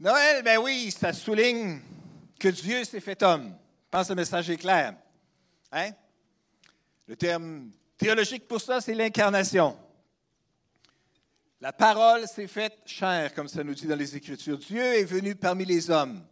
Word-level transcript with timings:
Noël, 0.00 0.42
ben 0.42 0.56
oui, 0.56 0.90
ça 0.90 1.12
souligne 1.12 1.78
que 2.38 2.48
Dieu 2.48 2.84
s'est 2.84 3.00
fait 3.00 3.22
homme. 3.22 3.54
Je 3.84 3.90
pense 3.90 4.06
que 4.06 4.12
le 4.14 4.16
message 4.16 4.48
est 4.48 4.56
clair. 4.56 4.94
Hein? 5.70 5.90
Le 7.06 7.16
terme 7.16 7.70
théologique 7.98 8.48
pour 8.48 8.62
ça, 8.62 8.80
c'est 8.80 8.94
l'incarnation. 8.94 9.76
La 11.60 11.74
parole 11.74 12.26
s'est 12.26 12.46
faite 12.46 12.78
chair, 12.86 13.34
comme 13.34 13.46
ça 13.46 13.62
nous 13.62 13.74
dit 13.74 13.86
dans 13.86 13.94
les 13.94 14.16
Écritures. 14.16 14.56
Dieu 14.56 14.82
est 14.82 15.04
venu 15.04 15.34
parmi 15.34 15.66
les 15.66 15.90
hommes. 15.90 16.24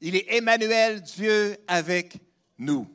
Il 0.00 0.16
est 0.16 0.34
Emmanuel, 0.34 1.02
Dieu 1.02 1.58
avec 1.68 2.16
nous. 2.56 2.88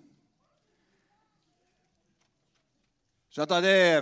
J'entendais 3.30 4.02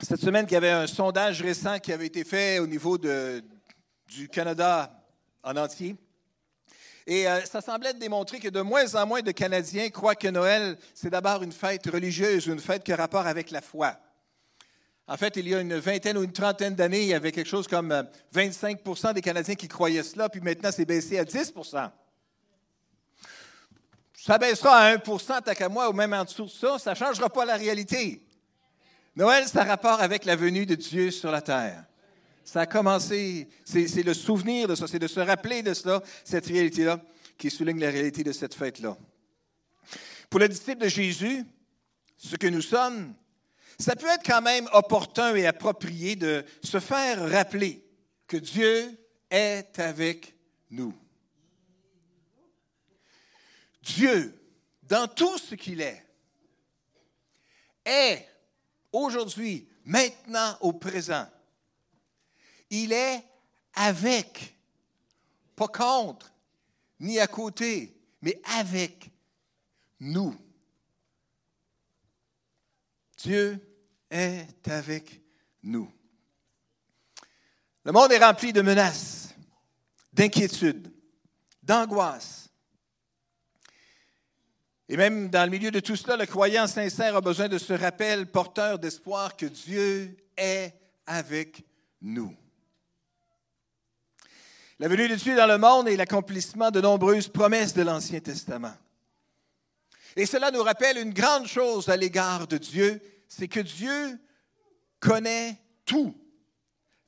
cette 0.00 0.20
semaine 0.20 0.46
qu'il 0.46 0.54
y 0.54 0.58
avait 0.58 0.70
un 0.70 0.86
sondage 0.86 1.42
récent 1.42 1.80
qui 1.80 1.92
avait 1.92 2.06
été 2.06 2.22
fait 2.22 2.60
au 2.60 2.68
niveau 2.68 2.96
du 2.96 4.28
Canada 4.28 4.95
en 5.46 5.56
entier. 5.56 5.96
Et 7.06 7.28
euh, 7.28 7.40
ça 7.44 7.60
semblait 7.60 7.94
démontrer 7.94 8.40
que 8.40 8.48
de 8.48 8.60
moins 8.60 8.96
en 8.96 9.06
moins 9.06 9.22
de 9.22 9.30
Canadiens 9.30 9.88
croient 9.90 10.16
que 10.16 10.26
Noël, 10.26 10.76
c'est 10.92 11.10
d'abord 11.10 11.42
une 11.44 11.52
fête 11.52 11.86
religieuse 11.86 12.46
une 12.48 12.58
fête 12.58 12.82
qui 12.82 12.92
a 12.92 12.96
rapport 12.96 13.26
avec 13.26 13.52
la 13.52 13.62
foi. 13.62 13.96
En 15.06 15.16
fait, 15.16 15.36
il 15.36 15.46
y 15.46 15.54
a 15.54 15.60
une 15.60 15.76
vingtaine 15.78 16.18
ou 16.18 16.24
une 16.24 16.32
trentaine 16.32 16.74
d'années, 16.74 17.02
il 17.02 17.08
y 17.08 17.14
avait 17.14 17.30
quelque 17.30 17.48
chose 17.48 17.68
comme 17.68 17.94
25% 18.34 19.06
euh, 19.06 19.12
des 19.12 19.20
Canadiens 19.20 19.54
qui 19.54 19.68
croyaient 19.68 20.02
cela, 20.02 20.28
puis 20.28 20.40
maintenant, 20.40 20.70
c'est 20.72 20.84
baissé 20.84 21.16
à 21.16 21.24
10% 21.24 21.90
Ça 24.16 24.38
baissera 24.38 24.76
à 24.76 24.96
1% 24.96 25.42
tant 25.44 25.54
qu'à 25.54 25.68
moi, 25.68 25.88
ou 25.88 25.92
même 25.92 26.12
en 26.12 26.24
dessous 26.24 26.46
de 26.46 26.50
ça, 26.50 26.80
ça 26.80 26.90
ne 26.90 26.96
changera 26.96 27.30
pas 27.30 27.44
la 27.44 27.54
réalité. 27.54 28.20
Noël, 29.14 29.46
ça 29.46 29.60
a 29.60 29.64
rapport 29.64 30.00
avec 30.00 30.24
la 30.24 30.34
venue 30.34 30.66
de 30.66 30.74
Dieu 30.74 31.12
sur 31.12 31.30
la 31.30 31.40
terre. 31.40 31.84
Ça 32.46 32.60
a 32.60 32.66
commencé, 32.66 33.48
c'est 33.64 34.04
le 34.04 34.14
souvenir 34.14 34.68
de 34.68 34.76
ça, 34.76 34.86
c'est 34.86 35.00
de 35.00 35.08
se 35.08 35.18
rappeler 35.18 35.64
de 35.64 35.74
cela, 35.74 36.00
cette 36.24 36.46
réalité-là, 36.46 37.02
qui 37.36 37.50
souligne 37.50 37.80
la 37.80 37.90
réalité 37.90 38.22
de 38.22 38.30
cette 38.30 38.54
fête-là. 38.54 38.96
Pour 40.30 40.38
le 40.38 40.48
disciple 40.48 40.84
de 40.84 40.88
Jésus, 40.88 41.44
ce 42.16 42.36
que 42.36 42.46
nous 42.46 42.62
sommes, 42.62 43.14
ça 43.80 43.96
peut 43.96 44.06
être 44.06 44.24
quand 44.24 44.42
même 44.42 44.68
opportun 44.72 45.34
et 45.34 45.44
approprié 45.44 46.14
de 46.14 46.44
se 46.62 46.78
faire 46.78 47.28
rappeler 47.28 47.84
que 48.28 48.36
Dieu 48.36 48.96
est 49.28 49.80
avec 49.80 50.36
nous. 50.70 50.94
Dieu, 53.82 54.40
dans 54.84 55.08
tout 55.08 55.36
ce 55.36 55.56
qu'il 55.56 55.80
est, 55.80 56.00
est 57.84 58.24
aujourd'hui, 58.92 59.68
maintenant, 59.84 60.56
au 60.60 60.72
présent, 60.72 61.26
il 62.70 62.92
est 62.92 63.22
avec, 63.74 64.56
pas 65.54 65.68
contre, 65.68 66.32
ni 67.00 67.18
à 67.18 67.26
côté, 67.26 67.96
mais 68.22 68.40
avec 68.58 69.10
nous. 70.00 70.36
Dieu 73.18 73.60
est 74.10 74.68
avec 74.68 75.20
nous. 75.62 75.90
Le 77.84 77.92
monde 77.92 78.12
est 78.12 78.24
rempli 78.24 78.52
de 78.52 78.62
menaces, 78.62 79.34
d'inquiétudes, 80.12 80.92
d'angoisse. 81.62 82.50
Et 84.88 84.96
même 84.96 85.28
dans 85.28 85.44
le 85.44 85.50
milieu 85.50 85.70
de 85.70 85.80
tout 85.80 85.96
cela, 85.96 86.16
le 86.16 86.26
croyant 86.26 86.66
sincère 86.66 87.16
a 87.16 87.20
besoin 87.20 87.48
de 87.48 87.58
ce 87.58 87.72
rappel 87.72 88.30
porteur 88.30 88.78
d'espoir 88.78 89.36
que 89.36 89.46
Dieu 89.46 90.16
est 90.36 90.72
avec 91.06 91.64
nous. 92.00 92.36
La 94.78 94.88
venue 94.88 95.08
de 95.08 95.14
Dieu 95.14 95.34
dans 95.34 95.46
le 95.46 95.56
monde 95.56 95.88
est 95.88 95.96
l'accomplissement 95.96 96.70
de 96.70 96.82
nombreuses 96.82 97.28
promesses 97.28 97.72
de 97.72 97.80
l'Ancien 97.80 98.20
Testament. 98.20 98.74
Et 100.16 100.26
cela 100.26 100.50
nous 100.50 100.62
rappelle 100.62 100.98
une 100.98 101.14
grande 101.14 101.46
chose 101.46 101.88
à 101.88 101.96
l'égard 101.96 102.46
de 102.46 102.58
Dieu, 102.58 103.00
c'est 103.26 103.48
que 103.48 103.60
Dieu 103.60 104.18
connaît 105.00 105.56
tout 105.86 106.14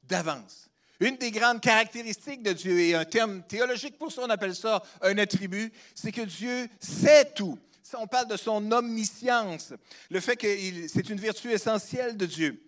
d'avance. 0.03 0.71
Une 1.01 1.19
des 1.19 1.31
grandes 1.31 1.61
caractéristiques 1.61 2.43
de 2.43 2.55
Dieu, 2.55 2.81
et 2.81 2.95
un 2.95 3.05
terme 3.05 3.43
théologique 3.43 3.99
pour 3.99 4.11
ça, 4.13 4.23
on 4.25 4.31
appelle 4.31 4.57
ça 4.57 4.83
un 5.03 5.19
attribut, 5.19 5.71
c'est 5.95 6.13
que 6.13 6.23
Dieu 6.23 6.69
sait 6.81 7.33
tout. 7.35 7.59
On 7.99 8.07
parle 8.07 8.29
de 8.29 8.37
son 8.37 8.73
omniscience, 8.73 9.75
le 10.11 10.21
fait 10.21 10.37
que 10.37 10.49
c'est 10.89 11.09
une 11.09 11.21
vertu 11.21 11.51
essentielle 11.53 12.17
de 12.17 12.27
Dieu 12.27 12.63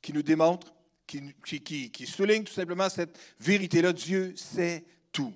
qui 0.00 0.12
nous 0.12 0.22
démontre 0.22 0.72
qui, 1.08 2.06
souligne 2.06 2.44
tout 2.44 2.52
simplement 2.52 2.88
cette 2.88 3.18
vérité-là. 3.40 3.92
Dieu 3.92 4.34
sait 4.36 4.84
tout. 5.10 5.34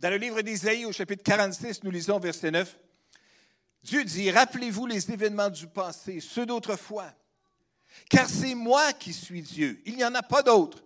Dans 0.00 0.10
le 0.10 0.16
livre 0.16 0.40
d'Isaïe, 0.40 0.86
au 0.86 0.92
chapitre 0.92 1.22
46, 1.22 1.84
nous 1.84 1.90
lisons 1.90 2.18
verset 2.18 2.50
9. 2.50 2.80
Dieu 3.82 4.04
dit, 4.04 4.30
rappelez-vous 4.30 4.86
les 4.86 5.10
événements 5.10 5.50
du 5.50 5.66
passé, 5.66 6.18
ceux 6.20 6.46
d'autrefois, 6.46 7.12
car 8.08 8.28
c'est 8.28 8.54
moi 8.54 8.94
qui 8.94 9.12
suis 9.12 9.42
Dieu. 9.42 9.82
Il 9.84 9.96
n'y 9.96 10.04
en 10.04 10.14
a 10.14 10.22
pas 10.22 10.42
d'autre. 10.42 10.82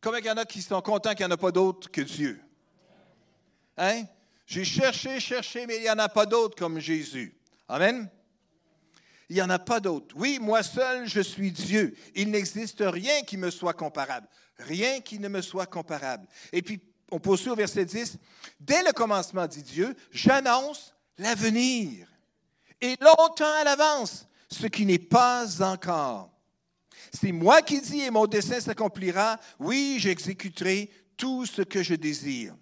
Comme 0.00 0.16
il 0.18 0.24
y 0.24 0.30
en 0.30 0.36
a 0.36 0.44
qui 0.44 0.62
sont 0.62 0.80
contents 0.82 1.14
qu'il 1.14 1.26
n'y 1.26 1.32
en 1.32 1.34
a 1.34 1.38
pas 1.38 1.50
d'autre 1.50 1.90
que 1.90 2.02
Dieu. 2.02 2.40
Hein? 3.76 4.04
J'ai 4.46 4.64
cherché, 4.64 5.18
cherché, 5.20 5.66
mais 5.66 5.76
il 5.76 5.82
n'y 5.82 5.90
en 5.90 5.98
a 5.98 6.08
pas 6.08 6.26
d'autre 6.26 6.56
comme 6.56 6.78
Jésus. 6.78 7.34
Amen 7.68 8.08
il 9.30 9.36
n'y 9.36 9.42
en 9.42 9.50
a 9.50 9.60
pas 9.60 9.78
d'autre. 9.78 10.12
Oui, 10.18 10.40
moi 10.40 10.64
seul, 10.64 11.06
je 11.06 11.20
suis 11.20 11.52
Dieu. 11.52 11.94
Il 12.16 12.32
n'existe 12.32 12.82
rien 12.84 13.22
qui 13.22 13.36
me 13.36 13.48
soit 13.48 13.74
comparable. 13.74 14.26
Rien 14.58 15.00
qui 15.00 15.20
ne 15.20 15.28
me 15.28 15.40
soit 15.40 15.66
comparable. 15.66 16.26
Et 16.52 16.62
puis, 16.62 16.80
on 17.12 17.20
poursuit 17.20 17.48
au 17.48 17.54
verset 17.54 17.84
10. 17.84 18.18
Dès 18.58 18.82
le 18.82 18.92
commencement, 18.92 19.46
dit 19.46 19.62
Dieu, 19.62 19.94
j'annonce 20.10 20.92
l'avenir. 21.16 22.08
Et 22.80 22.96
longtemps 23.00 23.54
à 23.60 23.62
l'avance, 23.62 24.26
ce 24.48 24.66
qui 24.66 24.84
n'est 24.84 24.98
pas 24.98 25.62
encore. 25.62 26.32
C'est 27.12 27.30
moi 27.30 27.62
qui 27.62 27.80
dis 27.80 28.00
et 28.00 28.10
mon 28.10 28.26
dessein 28.26 28.58
s'accomplira. 28.58 29.38
Oui, 29.60 29.98
j'exécuterai 30.00 30.90
tout 31.16 31.46
ce 31.46 31.62
que 31.62 31.84
je 31.84 31.94
désire. 31.94 32.56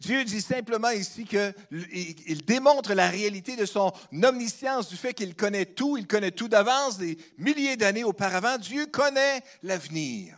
Dieu 0.00 0.24
dit 0.24 0.40
simplement 0.40 0.90
ici 0.90 1.24
qu'il 1.24 2.44
démontre 2.44 2.94
la 2.94 3.08
réalité 3.08 3.56
de 3.56 3.66
son 3.66 3.92
omniscience, 4.22 4.88
du 4.88 4.96
fait 4.96 5.14
qu'il 5.14 5.34
connaît 5.34 5.66
tout, 5.66 5.96
il 5.96 6.06
connaît 6.06 6.30
tout 6.30 6.48
d'avance, 6.48 6.98
des 6.98 7.18
milliers 7.38 7.76
d'années 7.76 8.04
auparavant. 8.04 8.58
Dieu 8.58 8.86
connaît 8.86 9.42
l'avenir. 9.62 10.36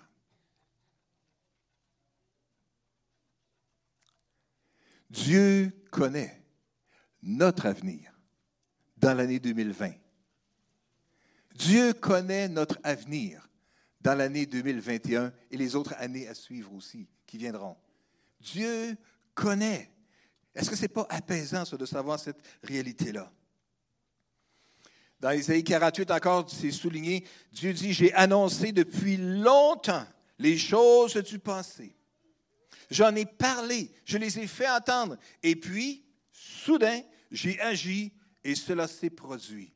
Dieu 5.11 5.71
connaît 5.91 6.43
notre 7.23 7.67
avenir 7.67 8.13
dans 8.97 9.15
l'année 9.15 9.39
2020. 9.39 9.93
Dieu 11.55 11.93
connaît 11.93 12.49
notre 12.49 12.79
avenir 12.83 13.49
dans 14.01 14.15
l'année 14.15 14.47
2021 14.47 15.33
et 15.51 15.57
les 15.57 15.77
autres 15.77 15.95
années 15.99 16.27
à 16.29 16.35
suivre 16.35 16.73
aussi, 16.75 17.09
qui 17.27 17.37
viendront. 17.37 17.77
Dieu 18.41 18.97
connaît. 19.35 19.91
Est-ce 20.55 20.69
que 20.71 20.77
ce 20.77 20.83
n'est 20.83 20.89
pas 20.89 21.07
apaisant, 21.09 21.65
de 21.65 21.87
savoir 21.87 22.19
cette 22.19 22.41
réalité-là? 22.63 23.33
Dans 25.21 25.31
Isaïe 25.31 25.63
48 25.63 26.11
encore, 26.11 26.51
c'est 26.51 26.73
souligné, 26.73 27.25
Dieu 27.53 27.73
dit, 27.73 27.93
j'ai 27.93 28.13
annoncé 28.13 28.73
depuis 28.73 29.17
longtemps 29.17 30.07
les 30.39 30.59
choses 30.59 31.17
du 31.17 31.39
passé. 31.39 31.97
J'en 32.91 33.15
ai 33.15 33.25
parlé, 33.25 33.91
je 34.05 34.19
les 34.19 34.39
ai 34.41 34.47
fait 34.47 34.69
entendre. 34.69 35.17
Et 35.43 35.57
puis, 35.57 36.05
soudain, 36.33 37.01
j'ai 37.31 37.59
agi 37.61 38.13
et 38.45 38.55
cela 38.55 38.89
s'est 38.89 39.11
produit. 39.11 39.73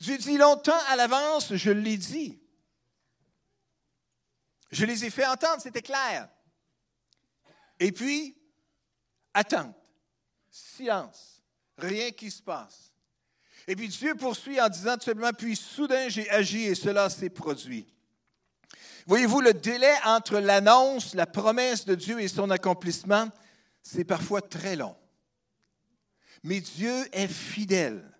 Dieu 0.00 0.18
dit 0.18 0.38
longtemps 0.38 0.72
à 0.88 0.96
l'avance, 0.96 1.54
je 1.54 1.70
l'ai 1.70 1.96
dit. 1.96 2.40
Je 4.72 4.84
les 4.86 5.04
ai 5.04 5.10
fait 5.10 5.26
entendre, 5.26 5.60
c'était 5.62 5.82
clair. 5.82 6.28
Et 7.80 7.92
puis, 7.92 8.36
attente, 9.32 9.74
silence, 10.50 11.42
rien 11.76 12.10
qui 12.12 12.30
se 12.30 12.42
passe. 12.42 12.92
Et 13.66 13.74
puis 13.74 13.88
Dieu 13.88 14.14
poursuit 14.14 14.60
en 14.60 14.68
disant 14.68 14.96
tout 14.96 15.04
simplement, 15.04 15.32
puis 15.32 15.56
soudain 15.56 16.08
j'ai 16.08 16.28
agi 16.30 16.64
et 16.64 16.74
cela 16.74 17.08
s'est 17.08 17.30
produit. 17.30 17.86
Voyez-vous, 19.06 19.40
le 19.40 19.52
délai 19.52 19.92
entre 20.04 20.38
l'annonce, 20.38 21.14
la 21.14 21.26
promesse 21.26 21.84
de 21.84 21.94
Dieu 21.94 22.20
et 22.20 22.28
son 22.28 22.50
accomplissement, 22.50 23.28
c'est 23.82 24.04
parfois 24.04 24.40
très 24.40 24.76
long. 24.76 24.96
Mais 26.42 26.60
Dieu 26.60 26.94
est 27.12 27.28
fidèle. 27.28 28.10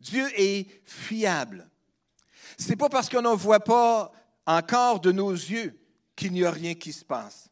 Dieu 0.00 0.28
est 0.36 0.68
fiable. 0.84 1.68
Ce 2.58 2.68
n'est 2.68 2.76
pas 2.76 2.88
parce 2.88 3.08
qu'on 3.08 3.22
ne 3.22 3.28
voit 3.28 3.60
pas 3.60 4.12
encore 4.46 5.00
de 5.00 5.12
nos 5.12 5.32
yeux 5.32 5.78
qu'il 6.16 6.32
n'y 6.32 6.44
a 6.44 6.50
rien 6.50 6.74
qui 6.74 6.92
se 6.92 7.04
passe 7.04 7.50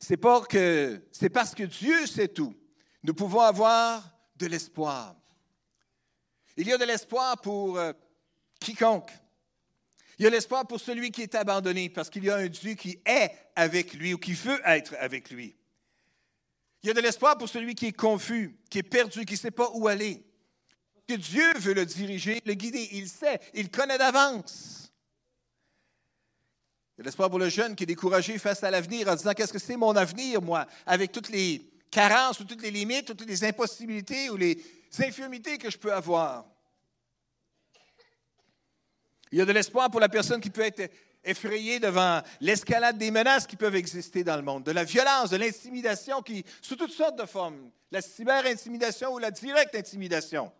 c'est 0.00 0.16
parce 0.16 1.54
que 1.54 1.62
Dieu 1.64 2.06
sait 2.06 2.28
tout. 2.28 2.54
Nous 3.02 3.14
pouvons 3.14 3.40
avoir 3.40 4.02
de 4.36 4.46
l'espoir. 4.46 5.14
Il 6.56 6.66
y 6.66 6.72
a 6.72 6.78
de 6.78 6.84
l'espoir 6.84 7.40
pour 7.40 7.78
euh, 7.78 7.92
quiconque. 8.58 9.10
Il 10.18 10.24
y 10.24 10.26
a 10.26 10.30
l'espoir 10.30 10.66
pour 10.66 10.80
celui 10.80 11.10
qui 11.10 11.22
est 11.22 11.34
abandonné 11.34 11.88
parce 11.88 12.10
qu'il 12.10 12.24
y 12.24 12.30
a 12.30 12.36
un 12.36 12.48
Dieu 12.48 12.74
qui 12.74 12.98
est 13.06 13.30
avec 13.54 13.94
lui 13.94 14.14
ou 14.14 14.18
qui 14.18 14.32
veut 14.32 14.60
être 14.66 14.94
avec 14.98 15.30
lui. 15.30 15.56
Il 16.82 16.88
y 16.88 16.90
a 16.90 16.94
de 16.94 17.00
l'espoir 17.00 17.36
pour 17.36 17.48
celui 17.48 17.74
qui 17.74 17.86
est 17.86 17.92
confus, 17.92 18.58
qui 18.70 18.78
est 18.78 18.82
perdu, 18.82 19.24
qui 19.24 19.34
ne 19.34 19.38
sait 19.38 19.50
pas 19.50 19.70
où 19.74 19.86
aller. 19.86 20.24
Que 21.06 21.14
Dieu 21.14 21.52
veut 21.58 21.74
le 21.74 21.84
diriger, 21.84 22.40
le 22.44 22.54
guider. 22.54 22.88
Il 22.92 23.08
sait, 23.08 23.40
il 23.54 23.70
connaît 23.70 23.98
d'avance. 23.98 24.79
Il 27.00 27.04
y 27.04 27.04
a 27.04 27.06
l'espoir 27.06 27.30
pour 27.30 27.38
le 27.38 27.48
jeune 27.48 27.74
qui 27.74 27.84
est 27.84 27.86
découragé 27.86 28.36
face 28.36 28.62
à 28.62 28.70
l'avenir 28.70 29.08
en 29.08 29.14
disant 29.14 29.32
Qu'est-ce 29.32 29.54
que 29.54 29.58
c'est 29.58 29.78
mon 29.78 29.96
avenir, 29.96 30.42
moi, 30.42 30.66
avec 30.84 31.12
toutes 31.12 31.30
les 31.30 31.66
carences 31.90 32.40
ou 32.40 32.44
toutes 32.44 32.60
les 32.60 32.70
limites 32.70 33.08
ou 33.08 33.14
toutes 33.14 33.26
les 33.26 33.42
impossibilités 33.42 34.28
ou 34.28 34.36
les 34.36 34.62
infirmités 34.98 35.56
que 35.56 35.70
je 35.70 35.78
peux 35.78 35.94
avoir. 35.94 36.44
Il 39.32 39.38
y 39.38 39.40
a 39.40 39.46
de 39.46 39.52
l'espoir 39.52 39.90
pour 39.90 39.98
la 39.98 40.10
personne 40.10 40.42
qui 40.42 40.50
peut 40.50 40.60
être 40.60 40.92
effrayée 41.24 41.80
devant 41.80 42.20
l'escalade 42.42 42.98
des 42.98 43.10
menaces 43.10 43.46
qui 43.46 43.56
peuvent 43.56 43.76
exister 43.76 44.22
dans 44.22 44.36
le 44.36 44.42
monde, 44.42 44.64
de 44.64 44.72
la 44.72 44.84
violence, 44.84 45.30
de 45.30 45.38
l'intimidation 45.38 46.20
qui, 46.20 46.44
sous 46.60 46.76
toutes 46.76 46.92
sortes 46.92 47.18
de 47.18 47.24
formes, 47.24 47.70
la 47.90 48.02
cyber-intimidation 48.02 49.14
ou 49.14 49.18
la 49.18 49.30
directe 49.30 49.74
intimidation. 49.74 50.52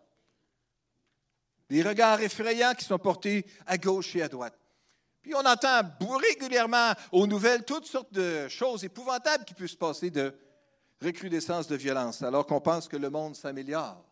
Des 1.69 1.83
regards 1.83 2.19
effrayants 2.19 2.73
qui 2.73 2.85
sont 2.85 2.97
portés 2.97 3.45
à 3.67 3.77
gauche 3.77 4.15
et 4.15 4.23
à 4.23 4.27
droite. 4.27 4.57
Puis 5.21 5.35
on 5.35 5.45
entend 5.45 5.81
régulièrement 5.99 6.93
aux 7.11 7.27
nouvelles 7.27 7.63
toutes 7.63 7.85
sortes 7.85 8.13
de 8.13 8.47
choses 8.47 8.83
épouvantables 8.83 9.45
qui 9.45 9.53
peuvent 9.53 9.67
se 9.67 9.77
passer 9.77 10.09
de 10.09 10.33
recrudescence 11.01 11.67
de 11.67 11.75
violence, 11.75 12.21
alors 12.21 12.45
qu'on 12.45 12.61
pense 12.61 12.87
que 12.87 12.97
le 12.97 13.09
monde 13.09 13.35
s'améliore. 13.35 14.03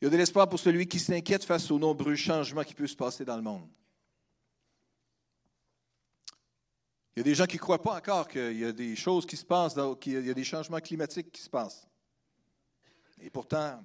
Il 0.00 0.04
y 0.04 0.06
a 0.06 0.10
de 0.10 0.16
l'espoir 0.16 0.48
pour 0.48 0.58
celui 0.58 0.86
qui 0.86 0.98
s'inquiète 0.98 1.44
face 1.44 1.70
aux 1.70 1.78
nombreux 1.78 2.16
changements 2.16 2.64
qui 2.64 2.74
peuvent 2.74 2.86
se 2.86 2.96
passer 2.96 3.24
dans 3.24 3.36
le 3.36 3.42
monde. 3.42 3.68
Il 7.14 7.18
y 7.18 7.20
a 7.20 7.24
des 7.24 7.34
gens 7.34 7.44
qui 7.44 7.56
ne 7.56 7.60
croient 7.60 7.82
pas 7.82 7.96
encore 7.96 8.28
qu'il 8.28 8.58
y 8.58 8.64
a 8.64 8.72
des 8.72 8.96
choses 8.96 9.26
qui 9.26 9.36
se 9.36 9.44
passent, 9.44 9.74
qu'il 10.00 10.24
y 10.24 10.30
a 10.30 10.34
des 10.34 10.44
changements 10.44 10.80
climatiques 10.80 11.32
qui 11.32 11.42
se 11.42 11.50
passent. 11.50 11.86
Et 13.20 13.28
pourtant, 13.28 13.84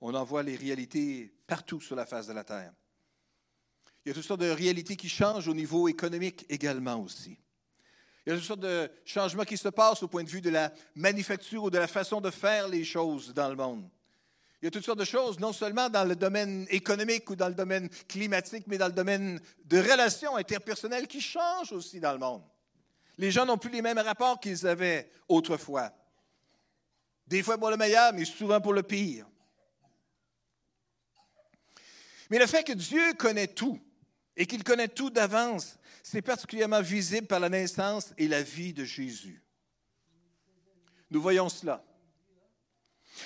on 0.00 0.14
en 0.14 0.24
voit 0.24 0.42
les 0.42 0.56
réalités 0.56 1.32
partout 1.46 1.80
sur 1.80 1.96
la 1.96 2.06
face 2.06 2.26
de 2.26 2.32
la 2.32 2.44
Terre. 2.44 2.72
Il 4.04 4.08
y 4.08 4.12
a 4.12 4.14
toutes 4.14 4.24
sortes 4.24 4.40
de 4.40 4.50
réalités 4.50 4.96
qui 4.96 5.08
changent 5.08 5.48
au 5.48 5.54
niveau 5.54 5.88
économique 5.88 6.46
également 6.48 7.02
aussi. 7.02 7.38
Il 8.24 8.30
y 8.30 8.32
a 8.32 8.36
toutes 8.36 8.46
sortes 8.46 8.60
de 8.60 8.90
changements 9.04 9.44
qui 9.44 9.56
se 9.56 9.68
passent 9.68 10.02
au 10.02 10.08
point 10.08 10.24
de 10.24 10.28
vue 10.28 10.40
de 10.40 10.50
la 10.50 10.72
manufacture 10.94 11.64
ou 11.64 11.70
de 11.70 11.78
la 11.78 11.86
façon 11.86 12.20
de 12.20 12.30
faire 12.30 12.68
les 12.68 12.84
choses 12.84 13.34
dans 13.34 13.48
le 13.48 13.56
monde. 13.56 13.88
Il 14.60 14.66
y 14.66 14.68
a 14.68 14.70
toutes 14.70 14.84
sortes 14.84 14.98
de 14.98 15.04
choses, 15.04 15.38
non 15.38 15.54
seulement 15.54 15.88
dans 15.88 16.04
le 16.04 16.14
domaine 16.14 16.66
économique 16.68 17.28
ou 17.30 17.36
dans 17.36 17.48
le 17.48 17.54
domaine 17.54 17.88
climatique, 18.08 18.64
mais 18.66 18.76
dans 18.76 18.88
le 18.88 18.92
domaine 18.92 19.40
de 19.64 19.78
relations 19.78 20.36
interpersonnelles 20.36 21.06
qui 21.06 21.22
changent 21.22 21.72
aussi 21.72 21.98
dans 21.98 22.12
le 22.12 22.18
monde. 22.18 22.42
Les 23.16 23.30
gens 23.30 23.46
n'ont 23.46 23.58
plus 23.58 23.70
les 23.70 23.82
mêmes 23.82 23.98
rapports 23.98 24.38
qu'ils 24.38 24.66
avaient 24.66 25.10
autrefois. 25.28 25.92
Des 27.26 27.42
fois 27.42 27.56
pour 27.56 27.70
le 27.70 27.76
meilleur, 27.78 28.12
mais 28.12 28.24
souvent 28.26 28.60
pour 28.60 28.74
le 28.74 28.82
pire. 28.82 29.26
Mais 32.30 32.38
le 32.38 32.46
fait 32.46 32.64
que 32.64 32.72
Dieu 32.72 33.12
connaît 33.14 33.48
tout 33.48 33.78
et 34.36 34.46
qu'il 34.46 34.62
connaît 34.62 34.88
tout 34.88 35.10
d'avance, 35.10 35.76
c'est 36.02 36.22
particulièrement 36.22 36.80
visible 36.80 37.26
par 37.26 37.40
la 37.40 37.48
naissance 37.48 38.14
et 38.16 38.28
la 38.28 38.42
vie 38.42 38.72
de 38.72 38.84
Jésus. 38.84 39.42
Nous 41.10 41.20
voyons 41.20 41.48
cela. 41.48 41.84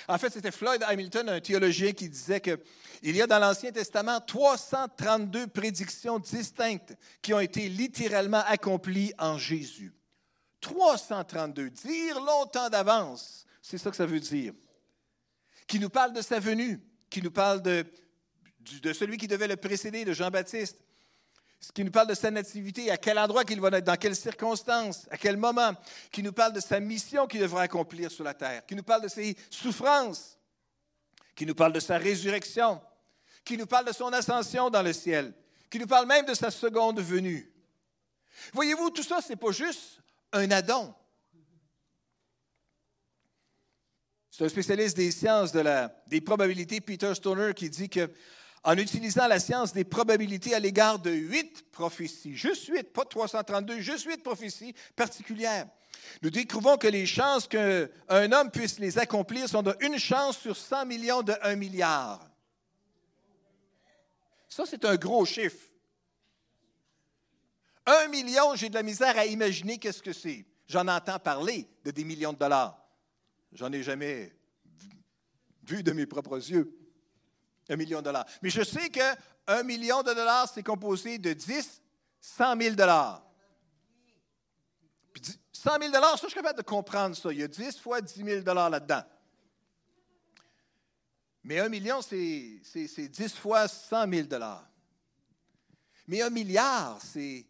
En 0.07 0.17
fait, 0.17 0.31
c'était 0.31 0.51
Floyd 0.51 0.83
Hamilton, 0.83 1.29
un 1.29 1.39
théologien, 1.39 1.93
qui 1.93 2.09
disait 2.09 2.41
qu'il 2.41 3.15
y 3.15 3.21
a 3.21 3.27
dans 3.27 3.39
l'Ancien 3.39 3.71
Testament 3.71 4.19
332 4.19 5.47
prédictions 5.47 6.17
distinctes 6.19 6.95
qui 7.21 7.33
ont 7.33 7.39
été 7.39 7.69
littéralement 7.69 8.43
accomplies 8.47 9.13
en 9.19 9.37
Jésus. 9.37 9.93
332. 10.61 11.69
Dire 11.69 12.19
longtemps 12.19 12.69
d'avance, 12.69 13.45
c'est 13.61 13.77
ça 13.77 13.91
que 13.91 13.95
ça 13.95 14.07
veut 14.07 14.19
dire. 14.19 14.53
Qui 15.67 15.79
nous 15.79 15.89
parle 15.89 16.13
de 16.13 16.21
sa 16.21 16.39
venue, 16.39 16.81
qui 17.09 17.21
nous 17.21 17.31
parle 17.31 17.61
de, 17.61 17.85
de 18.81 18.93
celui 18.93 19.17
qui 19.17 19.27
devait 19.27 19.47
le 19.47 19.55
précéder, 19.55 20.05
de 20.05 20.13
Jean-Baptiste, 20.13 20.77
qui 21.73 21.83
nous 21.83 21.91
parle 21.91 22.07
de 22.07 22.13
sa 22.13 22.29
nativité, 22.31 22.91
à 22.91 22.97
quel 22.97 23.17
endroit 23.17 23.43
qu'il 23.43 23.59
va 23.59 23.69
naître, 23.69 23.85
dans 23.85 23.95
quelles 23.95 24.15
circonstances, 24.15 25.07
à 25.09 25.17
quel 25.17 25.37
moment, 25.37 25.73
qui 26.11 26.21
nous 26.21 26.33
parle 26.33 26.53
de 26.53 26.59
sa 26.59 26.79
mission 26.79 27.27
qu'il 27.27 27.41
devra 27.41 27.63
accomplir 27.63 28.11
sur 28.11 28.23
la 28.23 28.33
terre, 28.33 28.65
qui 28.65 28.75
nous 28.75 28.83
parle 28.83 29.01
de 29.01 29.07
ses 29.07 29.35
souffrances, 29.49 30.37
qui 31.35 31.45
nous 31.45 31.55
parle 31.55 31.73
de 31.73 31.79
sa 31.79 31.97
résurrection, 31.97 32.81
qui 33.43 33.57
nous 33.57 33.65
parle 33.65 33.85
de 33.85 33.93
son 33.93 34.11
ascension 34.13 34.69
dans 34.69 34.81
le 34.81 34.93
ciel, 34.93 35.33
qui 35.69 35.79
nous 35.79 35.87
parle 35.87 36.07
même 36.07 36.25
de 36.25 36.33
sa 36.33 36.51
seconde 36.51 36.99
venue. 36.99 37.51
Voyez-vous, 38.53 38.89
tout 38.91 39.03
ça, 39.03 39.21
ce 39.21 39.29
n'est 39.29 39.35
pas 39.35 39.51
juste 39.51 39.99
un 40.31 40.49
addon. 40.51 40.93
C'est 44.29 44.43
un 44.43 44.49
spécialiste 44.49 44.97
des 44.97 45.11
sciences 45.11 45.53
des 45.53 46.21
probabilités, 46.21 46.81
Peter 46.81 47.15
Stoner, 47.15 47.53
qui 47.53 47.69
dit 47.69 47.89
que 47.89 48.11
en 48.65 48.77
utilisant 48.77 49.27
la 49.27 49.39
science 49.39 49.73
des 49.73 49.83
probabilités 49.83 50.55
à 50.55 50.59
l'égard 50.59 50.97
de 50.97 51.11
huit 51.11 51.65
prophéties, 51.71 52.35
juste 52.35 52.65
huit, 52.67 52.91
pas 52.91 53.05
332, 53.05 53.79
juste 53.79 54.05
huit 54.05 54.21
prophéties 54.23 54.73
particulières. 54.95 55.67
Nous 56.23 56.31
découvrons 56.31 56.75
que 56.75 56.87
les 56.87 57.05
chances 57.05 57.47
qu'un 57.47 58.31
homme 58.31 58.49
puisse 58.51 58.79
les 58.79 58.97
accomplir 58.97 59.47
sont 59.47 59.61
de 59.61 59.75
une 59.81 59.99
chance 59.99 60.39
sur 60.39 60.57
100 60.57 60.87
millions 60.87 61.21
de 61.21 61.33
1 61.43 61.55
milliard. 61.55 62.27
Ça, 64.49 64.63
c'est 64.65 64.83
un 64.83 64.95
gros 64.95 65.25
chiffre. 65.25 65.69
Un 67.85 68.07
million, 68.07 68.55
j'ai 68.55 68.69
de 68.69 68.73
la 68.73 68.83
misère 68.83 69.15
à 69.15 69.27
imaginer 69.27 69.77
qu'est-ce 69.77 70.01
que 70.01 70.13
c'est. 70.13 70.43
J'en 70.67 70.87
entends 70.87 71.19
parler 71.19 71.67
de 71.83 71.91
des 71.91 72.03
millions 72.03 72.33
de 72.33 72.39
dollars. 72.39 72.83
J'en 73.53 73.71
ai 73.71 73.83
jamais 73.83 74.33
vu 75.63 75.83
de 75.83 75.91
mes 75.91 76.07
propres 76.07 76.37
yeux. 76.37 76.75
Un 77.69 77.75
million 77.75 77.99
de 77.99 78.05
dollars. 78.05 78.25
Mais 78.41 78.49
je 78.49 78.63
sais 78.63 78.89
qu'un 78.89 79.63
million 79.63 80.03
de 80.03 80.13
dollars, 80.13 80.49
c'est 80.53 80.63
composé 80.63 81.17
de 81.17 81.33
10, 81.33 81.81
100 82.19 82.61
000 82.61 82.75
dollars. 82.75 83.23
100 85.51 85.79
000 85.79 85.91
dollars, 85.91 86.19
ça, 86.19 86.23
je 86.23 86.27
suis 86.27 86.35
capable 86.35 86.59
de 86.59 86.63
comprendre 86.63 87.15
ça. 87.15 87.31
Il 87.31 87.39
y 87.39 87.43
a 87.43 87.47
10 87.47 87.79
fois 87.79 87.99
10 87.99 88.23
000 88.23 88.41
dollars 88.41 88.69
là-dedans. 88.69 89.03
Mais 91.43 91.59
un 91.59 91.69
million, 91.69 92.01
c'est 92.01 92.61
10 92.63 93.35
fois 93.35 93.67
100 93.67 94.09
000 94.09 94.27
dollars. 94.27 94.67
Mais 96.07 96.21
un 96.21 96.29
milliard, 96.29 96.99
c'est 97.01 97.47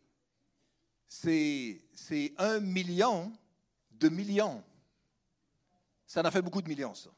un 2.37 2.59
million 2.61 3.33
de 3.91 4.07
millions. 4.07 4.63
Ça 6.05 6.25
en 6.25 6.31
fait 6.31 6.41
beaucoup 6.41 6.61
de 6.61 6.69
millions, 6.69 6.93
ça. 6.93 7.09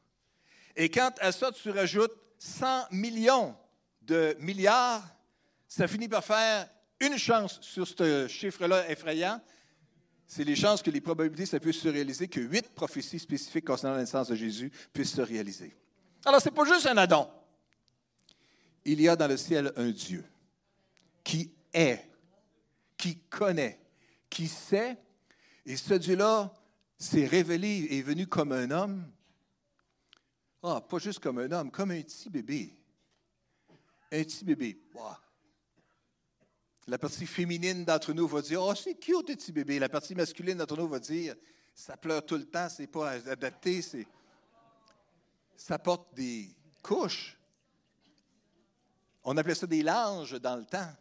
Et 0.75 0.89
quand 0.89 1.11
à 1.19 1.31
ça, 1.31 1.51
tu 1.51 1.69
rajoutes 1.69 2.17
100 2.39 2.91
millions 2.91 3.55
de 4.01 4.35
milliards, 4.39 5.03
ça 5.67 5.87
finit 5.87 6.07
par 6.07 6.23
faire 6.23 6.69
une 6.99 7.17
chance 7.17 7.59
sur 7.61 7.87
ce 7.87 8.27
chiffre-là 8.27 8.89
effrayant. 8.89 9.41
C'est 10.25 10.43
les 10.43 10.55
chances 10.55 10.81
que 10.81 10.91
les 10.91 11.01
probabilités 11.01 11.45
ça 11.45 11.59
puisse 11.59 11.79
se 11.79 11.87
réaliser, 11.87 12.27
que 12.27 12.39
huit 12.39 12.69
prophéties 12.73 13.19
spécifiques 13.19 13.65
concernant 13.65 13.95
la 13.95 14.01
naissance 14.01 14.27
de 14.27 14.35
Jésus 14.35 14.71
puissent 14.91 15.13
se 15.13 15.21
réaliser. 15.21 15.75
Alors, 16.25 16.41
ce 16.41 16.49
n'est 16.49 16.55
pas 16.55 16.65
juste 16.65 16.85
un 16.87 16.97
Adam. 16.97 17.31
Il 18.83 18.99
y 19.01 19.07
a 19.07 19.15
dans 19.15 19.27
le 19.27 19.37
ciel 19.37 19.71
un 19.75 19.89
Dieu 19.89 20.25
qui 21.23 21.51
est, 21.73 22.09
qui 22.97 23.19
connaît, 23.29 23.79
qui 24.29 24.47
sait, 24.47 24.97
et 25.65 25.77
ce 25.77 25.93
Dieu-là 25.93 26.53
s'est 26.97 27.25
révélé, 27.25 27.87
est 27.91 28.01
venu 28.01 28.27
comme 28.27 28.51
un 28.51 28.71
homme 28.71 29.05
ah, 30.67 30.81
pas 30.81 30.99
juste 30.99 31.19
comme 31.19 31.39
un 31.39 31.51
homme, 31.51 31.71
comme 31.71 31.91
un 31.91 32.01
petit 32.01 32.29
bébé. 32.29 32.77
Un 34.11 34.23
petit 34.23 34.43
bébé. 34.43 34.81
La 36.87 36.97
partie 36.97 37.25
féminine 37.25 37.85
d'entre 37.85 38.13
nous 38.13 38.27
va 38.27 38.41
dire 38.41 38.61
Oh, 38.61 38.75
c'est 38.75 38.95
cute, 38.95 39.27
petit 39.27 39.51
bébé. 39.51 39.79
La 39.79 39.89
partie 39.89 40.15
masculine 40.15 40.57
d'entre 40.57 40.77
nous 40.77 40.87
va 40.87 40.99
dire 40.99 41.35
Ça 41.73 41.95
pleure 41.95 42.25
tout 42.25 42.35
le 42.35 42.45
temps, 42.45 42.69
c'est 42.69 42.87
pas 42.87 43.11
adapté, 43.11 43.81
c'est. 43.81 44.07
Ça 45.55 45.79
porte 45.79 46.13
des 46.13 46.49
couches. 46.83 47.37
On 49.23 49.35
appelait 49.35 49.55
ça 49.55 49.67
des 49.67 49.83
langes 49.83 50.39
dans 50.39 50.55
le 50.55 50.65
temps. 50.65 50.93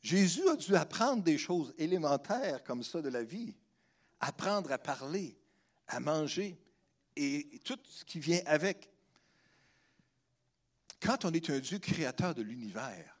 Jésus 0.00 0.48
a 0.48 0.56
dû 0.56 0.74
apprendre 0.74 1.22
des 1.22 1.38
choses 1.38 1.74
élémentaires 1.78 2.64
comme 2.64 2.82
ça 2.82 3.02
de 3.02 3.08
la 3.08 3.22
vie. 3.22 3.54
Apprendre 4.20 4.72
à 4.72 4.78
parler, 4.78 5.36
à 5.86 6.00
manger, 6.00 6.58
et 7.18 7.58
tout 7.64 7.78
ce 7.84 8.04
qui 8.04 8.20
vient 8.20 8.40
avec. 8.46 8.88
Quand 11.00 11.24
on 11.24 11.32
est 11.32 11.50
un 11.50 11.58
Dieu 11.58 11.78
créateur 11.78 12.34
de 12.34 12.42
l'univers, 12.42 13.18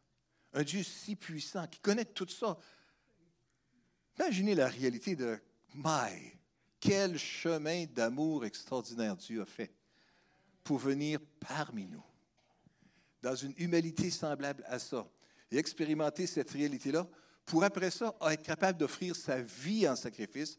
un 0.52 0.62
Dieu 0.62 0.82
si 0.82 1.16
puissant 1.16 1.66
qui 1.66 1.80
connaît 1.80 2.04
tout 2.04 2.28
ça, 2.28 2.56
imaginez 4.18 4.54
la 4.54 4.68
réalité 4.68 5.16
de 5.16 5.38
My, 5.74 6.32
quel 6.80 7.18
chemin 7.18 7.86
d'amour 7.86 8.44
extraordinaire 8.44 9.16
Dieu 9.16 9.42
a 9.42 9.46
fait 9.46 9.72
pour 10.64 10.78
venir 10.78 11.20
parmi 11.40 11.86
nous, 11.86 12.04
dans 13.22 13.34
une 13.34 13.54
humanité 13.56 14.10
semblable 14.10 14.64
à 14.66 14.78
ça, 14.78 15.08
et 15.50 15.56
expérimenter 15.56 16.26
cette 16.26 16.50
réalité-là, 16.50 17.08
pour 17.46 17.64
après 17.64 17.90
ça 17.90 18.14
être 18.30 18.42
capable 18.42 18.78
d'offrir 18.78 19.16
sa 19.16 19.40
vie 19.40 19.88
en 19.88 19.96
sacrifice 19.96 20.58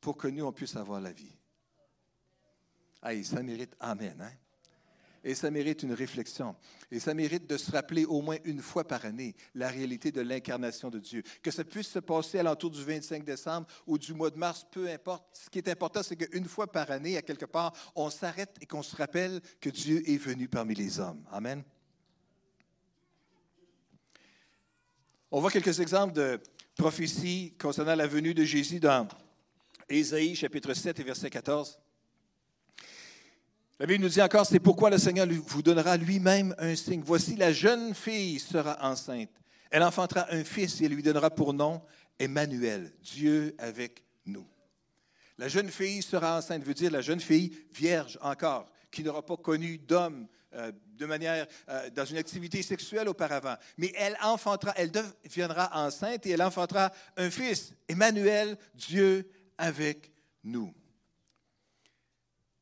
pour 0.00 0.16
que 0.16 0.28
nous, 0.28 0.44
on 0.44 0.52
puisse 0.52 0.76
avoir 0.76 1.00
la 1.00 1.12
vie. 1.12 1.36
Aïe, 3.04 3.22
ça 3.22 3.42
mérite 3.42 3.76
Amen. 3.78 4.16
Hein? 4.18 4.32
Et 5.22 5.34
ça 5.34 5.50
mérite 5.50 5.82
une 5.82 5.92
réflexion. 5.92 6.56
Et 6.90 6.98
ça 6.98 7.14
mérite 7.14 7.46
de 7.46 7.56
se 7.56 7.70
rappeler 7.70 8.04
au 8.06 8.20
moins 8.20 8.36
une 8.44 8.60
fois 8.60 8.84
par 8.84 9.04
année 9.04 9.34
la 9.54 9.68
réalité 9.68 10.10
de 10.10 10.22
l'incarnation 10.22 10.90
de 10.90 10.98
Dieu. 10.98 11.22
Que 11.42 11.50
ça 11.50 11.64
puisse 11.64 11.88
se 11.88 11.98
passer 11.98 12.38
à 12.38 12.42
l'entour 12.42 12.70
du 12.70 12.82
25 12.82 13.24
décembre 13.24 13.66
ou 13.86 13.98
du 13.98 14.12
mois 14.12 14.30
de 14.30 14.38
mars, 14.38 14.66
peu 14.70 14.90
importe. 14.90 15.24
Ce 15.32 15.50
qui 15.50 15.58
est 15.58 15.68
important, 15.68 16.02
c'est 16.02 16.16
qu'une 16.16 16.46
fois 16.46 16.70
par 16.70 16.90
année, 16.90 17.16
à 17.16 17.22
quelque 17.22 17.46
part, 17.46 17.72
on 17.94 18.10
s'arrête 18.10 18.56
et 18.60 18.66
qu'on 18.66 18.82
se 18.82 18.96
rappelle 18.96 19.40
que 19.60 19.70
Dieu 19.70 20.02
est 20.08 20.18
venu 20.18 20.48
parmi 20.48 20.74
les 20.74 20.98
hommes. 20.98 21.22
Amen? 21.30 21.62
On 25.30 25.40
voit 25.40 25.50
quelques 25.50 25.80
exemples 25.80 26.14
de 26.14 26.40
prophéties 26.76 27.54
concernant 27.58 27.94
la 27.94 28.06
venue 28.06 28.34
de 28.34 28.44
Jésus 28.44 28.80
dans 28.80 29.08
Ésaïe 29.88 30.36
chapitre 30.36 30.72
7 30.72 31.00
et 31.00 31.02
verset 31.02 31.30
14. 31.30 31.78
La 33.80 33.86
Bible 33.86 34.04
nous 34.04 34.08
dit 34.08 34.22
encore, 34.22 34.46
c'est 34.46 34.60
pourquoi 34.60 34.88
le 34.88 34.98
Seigneur 34.98 35.26
vous 35.28 35.62
donnera 35.62 35.96
lui-même 35.96 36.54
un 36.58 36.76
signe. 36.76 37.02
Voici, 37.04 37.34
la 37.34 37.52
jeune 37.52 37.92
fille 37.92 38.38
sera 38.38 38.78
enceinte. 38.88 39.30
Elle 39.68 39.82
enfantera 39.82 40.26
un 40.30 40.44
fils 40.44 40.80
et 40.80 40.88
lui 40.88 41.02
donnera 41.02 41.30
pour 41.30 41.52
nom 41.52 41.82
Emmanuel, 42.16 42.92
Dieu 43.02 43.56
avec 43.58 44.04
nous. 44.26 44.46
La 45.38 45.48
jeune 45.48 45.70
fille 45.70 46.02
sera 46.02 46.38
enceinte, 46.38 46.62
veut 46.62 46.74
dire 46.74 46.92
la 46.92 47.00
jeune 47.00 47.18
fille 47.18 47.50
vierge 47.72 48.16
encore, 48.22 48.70
qui 48.92 49.02
n'aura 49.02 49.26
pas 49.26 49.36
connu 49.36 49.78
d'homme 49.78 50.28
euh, 50.54 50.70
de 50.96 51.06
manière 51.06 51.44
euh, 51.68 51.90
dans 51.90 52.04
une 52.04 52.18
activité 52.18 52.62
sexuelle 52.62 53.08
auparavant. 53.08 53.56
Mais 53.76 53.92
elle 53.96 54.16
enfantera, 54.22 54.72
elle 54.76 54.92
deviendra 54.92 55.84
enceinte 55.84 56.24
et 56.26 56.30
elle 56.30 56.42
enfantera 56.42 56.92
un 57.16 57.28
fils, 57.28 57.74
Emmanuel, 57.88 58.56
Dieu 58.76 59.28
avec 59.58 60.12
nous. 60.44 60.72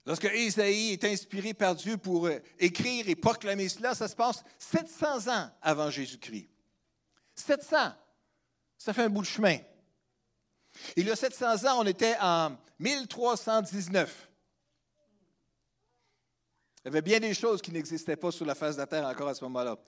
Lorsque 0.04 0.28
Isaïe 0.35 0.92
est 0.92 1.04
inspiré 1.04 1.54
par 1.54 1.76
Dieu 1.76 1.97
pour 1.97 2.26
euh, 2.26 2.40
écrire 2.59 3.09
et 3.09 3.14
proclamer 3.14 3.68
cela, 3.68 3.94
ça 3.94 4.09
se 4.09 4.16
passe 4.16 4.42
700 4.59 5.32
ans 5.32 5.49
avant 5.61 5.90
Jésus-Christ. 5.90 6.49
700, 7.37 7.76
ça 8.76 8.92
fait 8.92 9.04
un 9.04 9.09
bout 9.09 9.23
de 9.23 9.26
chemin. 9.26 9.59
Il 10.97 11.06
y 11.06 11.11
a 11.11 11.16
700 11.16 11.66
ans, 11.66 11.80
on 11.80 11.87
était 11.87 12.16
en 12.21 12.59
1319. 12.80 14.28
Il 16.85 16.87
y 16.87 16.88
avait 16.88 17.02
bien 17.02 17.21
des 17.21 17.35
choses 17.35 17.62
qui 17.62 17.71
n'existaient 17.71 18.16
pas 18.16 18.32
sur 18.32 18.44
la 18.44 18.56
face 18.56 18.75
de 18.75 18.80
la 18.80 18.88
terre 18.88 19.06
encore 19.06 19.28
à 19.28 19.35
ce 19.35 19.44
moment-là. 19.44 19.78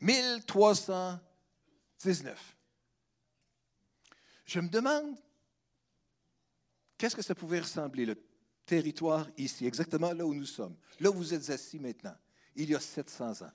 1319. 0.00 2.56
Je 4.44 4.60
me 4.60 4.68
demande, 4.68 5.16
qu'est-ce 6.98 7.16
que 7.16 7.22
ça 7.22 7.34
pouvait 7.34 7.60
ressembler, 7.60 8.04
le 8.04 8.16
territoire 8.72 9.28
ici, 9.36 9.66
exactement 9.66 10.14
là 10.14 10.24
où 10.24 10.32
nous 10.32 10.46
sommes, 10.46 10.74
là 10.98 11.10
où 11.10 11.12
vous 11.12 11.34
êtes 11.34 11.50
assis 11.50 11.78
maintenant, 11.78 12.16
il 12.56 12.70
y 12.70 12.74
a 12.74 12.80
700 12.80 13.42
ans. 13.42 13.52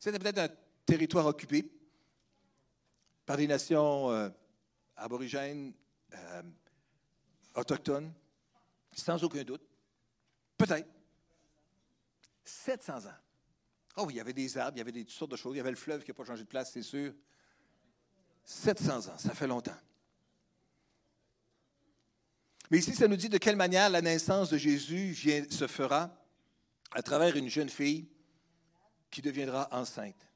C'était 0.00 0.18
peut-être 0.18 0.38
un 0.38 0.48
territoire 0.84 1.26
occupé 1.26 1.70
par 3.24 3.36
des 3.36 3.46
nations 3.46 4.10
euh, 4.10 4.30
aborigènes, 4.96 5.72
euh, 6.12 6.42
autochtones, 7.54 8.12
sans 8.96 9.22
aucun 9.22 9.44
doute. 9.44 9.62
Peut-être. 10.56 10.88
700 12.42 13.06
ans. 13.06 13.18
Oh 13.98 14.08
il 14.10 14.16
y 14.16 14.20
avait 14.20 14.32
des 14.32 14.58
arbres, 14.58 14.76
il 14.76 14.78
y 14.78 14.82
avait 14.82 14.90
des, 14.90 15.04
toutes 15.04 15.14
sortes 15.14 15.30
de 15.30 15.36
choses. 15.36 15.54
Il 15.54 15.58
y 15.58 15.60
avait 15.60 15.70
le 15.70 15.76
fleuve 15.76 16.02
qui 16.02 16.10
n'a 16.10 16.14
pas 16.14 16.24
changé 16.24 16.42
de 16.42 16.48
place, 16.48 16.72
c'est 16.72 16.82
sûr. 16.82 17.14
700 18.44 19.06
ans, 19.06 19.18
ça 19.18 19.34
fait 19.34 19.46
longtemps. 19.46 19.78
Mais 22.70 22.78
ici, 22.78 22.94
ça 22.94 23.08
nous 23.08 23.16
dit 23.16 23.28
de 23.28 23.38
quelle 23.38 23.56
manière 23.56 23.88
la 23.88 24.02
naissance 24.02 24.50
de 24.50 24.58
Jésus 24.58 25.14
se 25.50 25.66
fera 25.66 26.10
à 26.92 27.02
travers 27.02 27.36
une 27.36 27.48
jeune 27.48 27.68
fille 27.68 28.06
qui 29.10 29.22
deviendra 29.22 29.68
enceinte. 29.72 30.28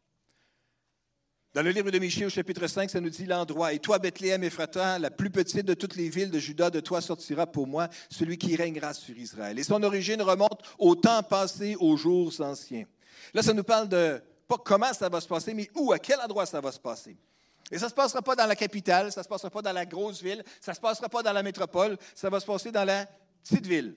Dans 1.54 1.60
le 1.60 1.70
livre 1.70 1.90
de 1.90 1.98
Michée, 1.98 2.24
au 2.24 2.30
chapitre 2.30 2.66
5, 2.66 2.88
ça 2.88 2.98
nous 2.98 3.10
dit 3.10 3.26
l'endroit. 3.26 3.74
Et 3.74 3.78
toi, 3.78 3.98
Bethléem 3.98 4.42
Ephrata, 4.42 4.98
la 4.98 5.10
plus 5.10 5.28
petite 5.28 5.66
de 5.66 5.74
toutes 5.74 5.96
les 5.96 6.08
villes 6.08 6.30
de 6.30 6.38
Juda, 6.38 6.70
de 6.70 6.80
toi 6.80 7.02
sortira 7.02 7.46
pour 7.46 7.66
moi 7.66 7.88
celui 8.08 8.38
qui 8.38 8.56
régnera 8.56 8.94
sur 8.94 9.14
Israël. 9.18 9.58
Et 9.58 9.62
son 9.62 9.82
origine 9.82 10.22
remonte 10.22 10.62
au 10.78 10.94
temps 10.94 11.22
passé, 11.22 11.76
aux 11.78 11.98
jours 11.98 12.32
anciens. 12.40 12.86
Là, 13.34 13.42
ça 13.42 13.52
nous 13.52 13.64
parle 13.64 13.90
de 13.90 14.22
pas 14.48 14.56
comment 14.56 14.94
ça 14.94 15.10
va 15.10 15.20
se 15.20 15.28
passer, 15.28 15.52
mais 15.52 15.70
où, 15.74 15.92
à 15.92 15.98
quel 15.98 16.18
endroit 16.20 16.46
ça 16.46 16.58
va 16.62 16.72
se 16.72 16.80
passer. 16.80 17.18
Et 17.72 17.78
ça 17.78 17.86
ne 17.86 17.90
se 17.90 17.94
passera 17.94 18.20
pas 18.20 18.36
dans 18.36 18.46
la 18.46 18.54
capitale, 18.54 19.10
ça 19.10 19.22
ne 19.22 19.24
se 19.24 19.28
passera 19.28 19.48
pas 19.48 19.62
dans 19.62 19.72
la 19.72 19.86
grosse 19.86 20.22
ville, 20.22 20.44
ça 20.60 20.72
ne 20.72 20.76
se 20.76 20.80
passera 20.80 21.08
pas 21.08 21.22
dans 21.22 21.32
la 21.32 21.42
métropole, 21.42 21.96
ça 22.14 22.28
va 22.28 22.38
se 22.38 22.44
passer 22.44 22.70
dans 22.70 22.84
la 22.84 23.08
petite 23.42 23.66
ville. 23.66 23.96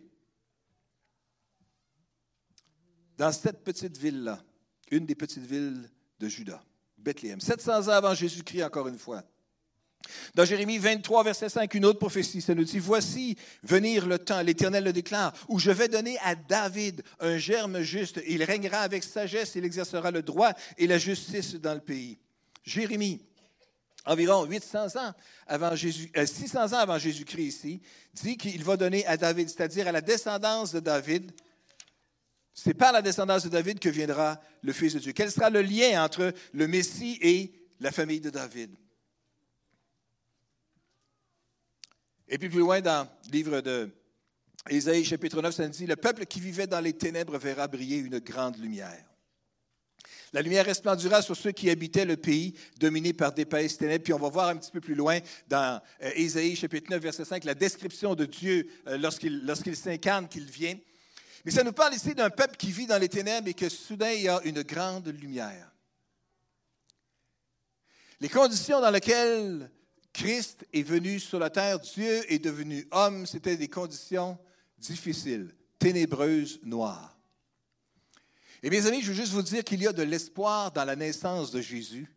Dans 3.17 3.33
cette 3.33 3.65
petite 3.65 3.97
ville-là, 3.97 4.41
une 4.91 5.05
des 5.05 5.15
petites 5.15 5.45
villes 5.45 5.89
de 6.19 6.27
Juda, 6.29 6.63
Bethléem. 6.97 7.41
700 7.41 7.89
ans 7.89 7.89
avant 7.89 8.13
Jésus-Christ, 8.13 8.63
encore 8.63 8.87
une 8.87 8.97
fois. 8.97 9.23
Dans 10.35 10.45
Jérémie 10.45 10.77
23, 10.77 11.25
verset 11.25 11.49
5, 11.49 11.73
une 11.73 11.83
autre 11.83 11.99
prophétie, 11.99 12.41
ça 12.41 12.55
nous 12.55 12.63
dit, 12.63 12.79
Voici 12.79 13.35
venir 13.61 14.07
le 14.07 14.19
temps, 14.19 14.41
l'Éternel 14.41 14.85
le 14.85 14.93
déclare, 14.93 15.33
où 15.49 15.59
je 15.59 15.71
vais 15.71 15.89
donner 15.89 16.17
à 16.19 16.35
David 16.35 17.03
un 17.19 17.37
germe 17.37 17.81
juste. 17.81 18.21
Il 18.25 18.41
régnera 18.43 18.79
avec 18.79 19.03
sagesse, 19.03 19.55
il 19.55 19.65
exercera 19.65 20.11
le 20.11 20.21
droit 20.21 20.53
et 20.77 20.87
la 20.87 20.97
justice 20.97 21.55
dans 21.55 21.73
le 21.73 21.81
pays. 21.81 22.17
Jérémie 22.63 23.21
environ 24.05 24.45
800 24.45 24.95
ans 24.97 25.13
avant 25.47 25.75
Jésus, 25.75 26.11
600 26.15 26.59
euh, 26.59 26.75
ans 26.75 26.79
avant 26.79 26.97
Jésus-Christ 26.97 27.45
ici, 27.45 27.81
dit 28.13 28.37
qu'il 28.37 28.63
va 28.63 28.77
donner 28.77 29.05
à 29.05 29.17
David, 29.17 29.49
c'est-à-dire 29.49 29.87
à 29.87 29.91
la 29.91 30.01
descendance 30.01 30.71
de 30.71 30.79
David. 30.79 31.31
C'est 32.53 32.73
par 32.73 32.93
la 32.93 33.01
descendance 33.01 33.43
de 33.43 33.49
David 33.49 33.79
que 33.79 33.89
viendra 33.89 34.39
le 34.61 34.71
Fils 34.71 34.93
de 34.93 34.99
Dieu. 34.99 35.11
Quel 35.11 35.31
sera 35.31 35.49
le 35.49 35.61
lien 35.61 36.03
entre 36.03 36.33
le 36.53 36.67
Messie 36.67 37.17
et 37.21 37.51
la 37.79 37.91
famille 37.91 38.21
de 38.21 38.29
David? 38.29 38.75
Et 42.27 42.37
puis 42.37 42.49
plus 42.49 42.59
loin 42.59 42.81
dans 42.81 43.07
le 43.25 43.31
livre 43.31 43.61
de 43.61 43.89
Ésaïe 44.69 45.05
chapitre 45.05 45.41
9, 45.41 45.53
ça 45.53 45.63
nous 45.63 45.69
dit, 45.69 45.85
le 45.85 45.95
peuple 45.95 46.25
qui 46.25 46.39
vivait 46.39 46.65
dans 46.65 46.79
les 46.79 46.93
ténèbres 46.93 47.37
verra 47.37 47.67
briller 47.67 47.97
une 47.97 48.19
grande 48.19 48.57
lumière. 48.57 49.05
La 50.35 50.41
lumière 50.41 50.65
resplendira 50.65 51.21
sur 51.21 51.37
ceux 51.37 51.53
qui 51.53 51.69
habitaient 51.69 52.03
le 52.03 52.17
pays 52.17 52.55
dominé 52.77 53.13
par 53.13 53.31
d'épaisses 53.31 53.77
ténèbres. 53.77 54.03
Puis 54.03 54.11
on 54.11 54.19
va 54.19 54.27
voir 54.27 54.49
un 54.49 54.57
petit 54.57 54.69
peu 54.69 54.81
plus 54.81 54.93
loin 54.93 55.19
dans 55.47 55.81
euh, 56.03 56.11
Ésaïe 56.13 56.57
chapitre 56.57 56.91
9, 56.91 57.01
verset 57.01 57.23
5, 57.23 57.45
la 57.45 57.55
description 57.55 58.15
de 58.15 58.25
Dieu 58.25 58.69
euh, 58.85 58.97
lorsqu'il 58.97 59.77
s'incarne, 59.77 60.27
qu'il 60.27 60.43
vient. 60.43 60.75
Mais 61.45 61.51
ça 61.51 61.63
nous 61.63 61.71
parle 61.71 61.93
ici 61.93 62.13
d'un 62.13 62.29
peuple 62.29 62.57
qui 62.57 62.73
vit 62.73 62.85
dans 62.85 62.97
les 62.97 63.07
ténèbres 63.07 63.47
et 63.47 63.53
que 63.53 63.69
soudain 63.69 64.11
il 64.11 64.23
y 64.23 64.27
a 64.27 64.41
une 64.43 64.61
grande 64.63 65.07
lumière. 65.07 65.71
Les 68.19 68.27
conditions 68.27 68.81
dans 68.81 68.91
lesquelles 68.91 69.71
Christ 70.11 70.65
est 70.73 70.83
venu 70.83 71.21
sur 71.21 71.39
la 71.39 71.49
terre, 71.49 71.79
Dieu 71.79 72.29
est 72.29 72.39
devenu 72.39 72.85
homme, 72.91 73.25
c'était 73.25 73.55
des 73.55 73.69
conditions 73.69 74.37
difficiles, 74.79 75.55
ténébreuses, 75.79 76.59
noires. 76.61 77.14
Et 78.65 78.69
mes 78.71 78.87
amis, 78.87 79.03
je 79.03 79.09
veux 79.09 79.13
juste 79.13 79.31
vous 79.31 79.43
dire 79.43 79.63
qu'il 79.63 79.83
y 79.83 79.85
a 79.85 79.93
de 79.93 80.01
l'espoir 80.01 80.71
dans 80.71 80.85
la 80.85 80.95
naissance 80.95 81.51
de 81.51 81.61
Jésus. 81.61 82.11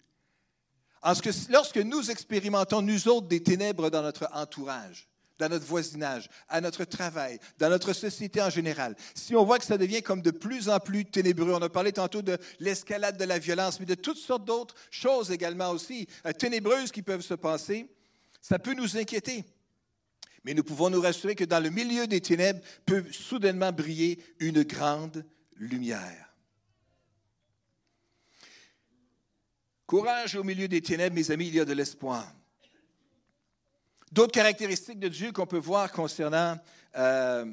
Lorsque 1.50 1.76
nous 1.76 2.10
expérimentons, 2.10 2.80
nous 2.80 3.06
autres, 3.06 3.28
des 3.28 3.42
ténèbres 3.42 3.90
dans 3.90 4.00
notre 4.00 4.30
entourage, 4.32 5.10
dans 5.38 5.50
notre 5.50 5.66
voisinage, 5.66 6.30
à 6.48 6.62
notre 6.62 6.86
travail, 6.86 7.38
dans 7.58 7.68
notre 7.68 7.92
société 7.92 8.40
en 8.40 8.48
général, 8.48 8.96
si 9.14 9.36
on 9.36 9.44
voit 9.44 9.58
que 9.58 9.66
ça 9.66 9.76
devient 9.76 10.00
comme 10.00 10.22
de 10.22 10.30
plus 10.30 10.70
en 10.70 10.80
plus 10.80 11.04
ténébreux, 11.04 11.52
on 11.52 11.60
a 11.60 11.68
parlé 11.68 11.92
tantôt 11.92 12.22
de 12.22 12.38
l'escalade 12.60 13.18
de 13.18 13.24
la 13.24 13.38
violence, 13.38 13.78
mais 13.78 13.84
de 13.84 13.94
toutes 13.94 14.16
sortes 14.16 14.46
d'autres 14.46 14.74
choses 14.90 15.30
également 15.30 15.68
aussi 15.68 16.08
euh, 16.24 16.32
ténébreuses 16.32 16.92
qui 16.92 17.02
peuvent 17.02 17.20
se 17.20 17.34
passer, 17.34 17.90
ça 18.40 18.58
peut 18.58 18.72
nous 18.72 18.96
inquiéter. 18.96 19.44
Mais 20.44 20.54
nous 20.54 20.64
pouvons 20.64 20.88
nous 20.88 21.02
rassurer 21.02 21.34
que 21.34 21.44
dans 21.44 21.62
le 21.62 21.68
milieu 21.68 22.06
des 22.06 22.22
ténèbres 22.22 22.62
peut 22.86 23.04
soudainement 23.12 23.70
briller 23.70 24.18
une 24.38 24.62
grande 24.62 25.26
lumière. 25.58 26.27
Courage 29.88 30.36
au 30.36 30.44
milieu 30.44 30.68
des 30.68 30.82
ténèbres, 30.82 31.16
mes 31.16 31.30
amis, 31.30 31.48
il 31.48 31.54
y 31.54 31.60
a 31.60 31.64
de 31.64 31.72
l'espoir. 31.72 32.30
D'autres 34.12 34.32
caractéristiques 34.32 34.98
de 34.98 35.08
Dieu 35.08 35.32
qu'on 35.32 35.46
peut 35.46 35.56
voir 35.56 35.90
concernant, 35.92 36.58
euh, 36.94 37.46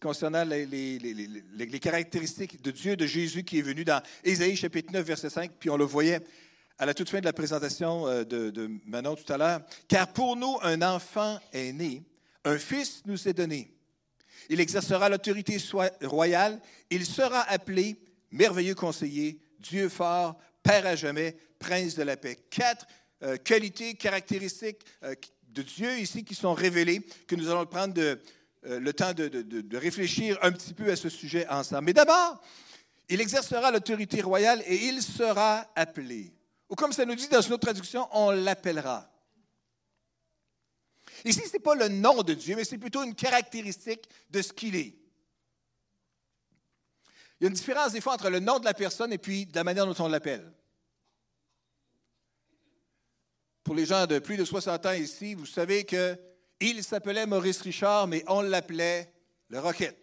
concernant 0.00 0.42
les, 0.42 1.78
caractéristiques 1.78 2.62
de 2.62 2.70
Dieu, 2.70 2.96
de 2.96 3.04
Jésus 3.04 3.44
qui 3.44 3.58
est 3.58 3.62
venu 3.62 3.84
dans 3.84 4.02
Ésaïe 4.24 4.56
chapitre 4.56 4.90
9, 4.90 5.04
verset 5.04 5.28
5, 5.28 5.52
puis 5.60 5.68
on 5.68 5.76
le 5.76 5.84
voyait 5.84 6.20
à 6.78 6.86
la 6.86 6.94
toute 6.94 7.10
fin 7.10 7.20
de 7.20 7.26
la 7.26 7.34
présentation 7.34 8.06
euh, 8.06 8.24
de, 8.24 8.48
de 8.48 8.70
Manon 8.86 9.14
tout 9.14 9.30
à 9.30 9.36
l'heure. 9.36 9.60
Car 9.86 10.10
pour 10.14 10.36
nous, 10.36 10.56
un 10.62 10.80
enfant 10.80 11.38
est 11.52 11.74
né, 11.74 12.02
un 12.46 12.56
fils 12.56 13.02
nous 13.04 13.28
est 13.28 13.34
donné. 13.34 13.70
Il 14.48 14.60
exercera 14.60 15.10
l'autorité 15.10 15.58
royale. 16.04 16.58
Il 16.88 17.04
sera 17.04 17.42
appelé 17.42 17.98
merveilleux 18.30 18.74
conseiller, 18.74 19.38
Dieu 19.58 19.90
fort, 19.90 20.38
Père 20.62 20.86
à 20.86 20.96
jamais, 20.96 21.36
Prince 21.58 21.94
de 21.94 22.02
la 22.02 22.16
paix. 22.16 22.36
Quatre 22.50 22.86
euh, 23.22 23.36
qualités, 23.36 23.94
caractéristiques 23.94 24.84
euh, 25.04 25.14
de 25.48 25.62
Dieu 25.62 25.98
ici 25.98 26.24
qui 26.24 26.34
sont 26.34 26.54
révélées, 26.54 27.00
que 27.26 27.34
nous 27.34 27.50
allons 27.50 27.66
prendre 27.66 27.94
euh, 27.98 28.16
le 28.62 28.92
temps 28.92 29.12
de, 29.12 29.28
de, 29.28 29.76
réfléchir 29.76 30.38
un 30.42 30.52
petit 30.52 30.74
peu 30.74 30.90
à 30.90 30.96
ce 30.96 31.08
sujet 31.08 31.46
ensemble. 31.48 31.86
Mais 31.86 31.92
d'abord, 31.92 32.40
il 33.08 33.20
exercera 33.20 33.70
l'autorité 33.70 34.20
royale 34.20 34.62
et 34.66 34.76
il 34.76 35.02
sera 35.02 35.70
appelé. 35.74 36.32
Ou 36.68 36.74
comme 36.74 36.92
ça 36.92 37.04
nous 37.04 37.14
dit 37.14 37.28
dans 37.28 37.40
une 37.40 37.54
autre 37.54 37.66
traduction, 37.66 38.06
on 38.12 38.30
l'appellera. 38.30 39.10
Ici, 41.24 41.42
ce 41.46 41.54
n'est 41.54 41.58
pas 41.58 41.74
le 41.74 41.88
nom 41.88 42.22
de 42.22 42.34
Dieu, 42.34 42.54
mais 42.56 42.64
c'est 42.64 42.78
plutôt 42.78 43.02
une 43.02 43.14
caractéristique 43.14 44.08
de 44.30 44.40
ce 44.42 44.52
qu'il 44.52 44.76
est. 44.76 44.99
Il 47.40 47.44
y 47.44 47.46
a 47.46 47.48
une 47.48 47.54
différence 47.54 47.92
des 47.92 48.02
fois 48.02 48.14
entre 48.14 48.28
le 48.28 48.38
nom 48.38 48.58
de 48.58 48.66
la 48.66 48.74
personne 48.74 49.12
et 49.14 49.18
puis 49.18 49.48
la 49.54 49.64
manière 49.64 49.86
dont 49.86 50.04
on 50.04 50.08
l'appelle. 50.08 50.52
Pour 53.64 53.74
les 53.74 53.86
gens 53.86 54.06
de 54.06 54.18
plus 54.18 54.36
de 54.36 54.44
60 54.44 54.86
ans 54.86 54.92
ici, 54.92 55.34
vous 55.34 55.46
savez 55.46 55.84
qu'il 55.84 56.84
s'appelait 56.84 57.24
Maurice 57.24 57.62
Richard, 57.62 58.08
mais 58.08 58.22
on 58.26 58.42
l'appelait 58.42 59.10
le 59.48 59.58
Rocket. 59.58 59.96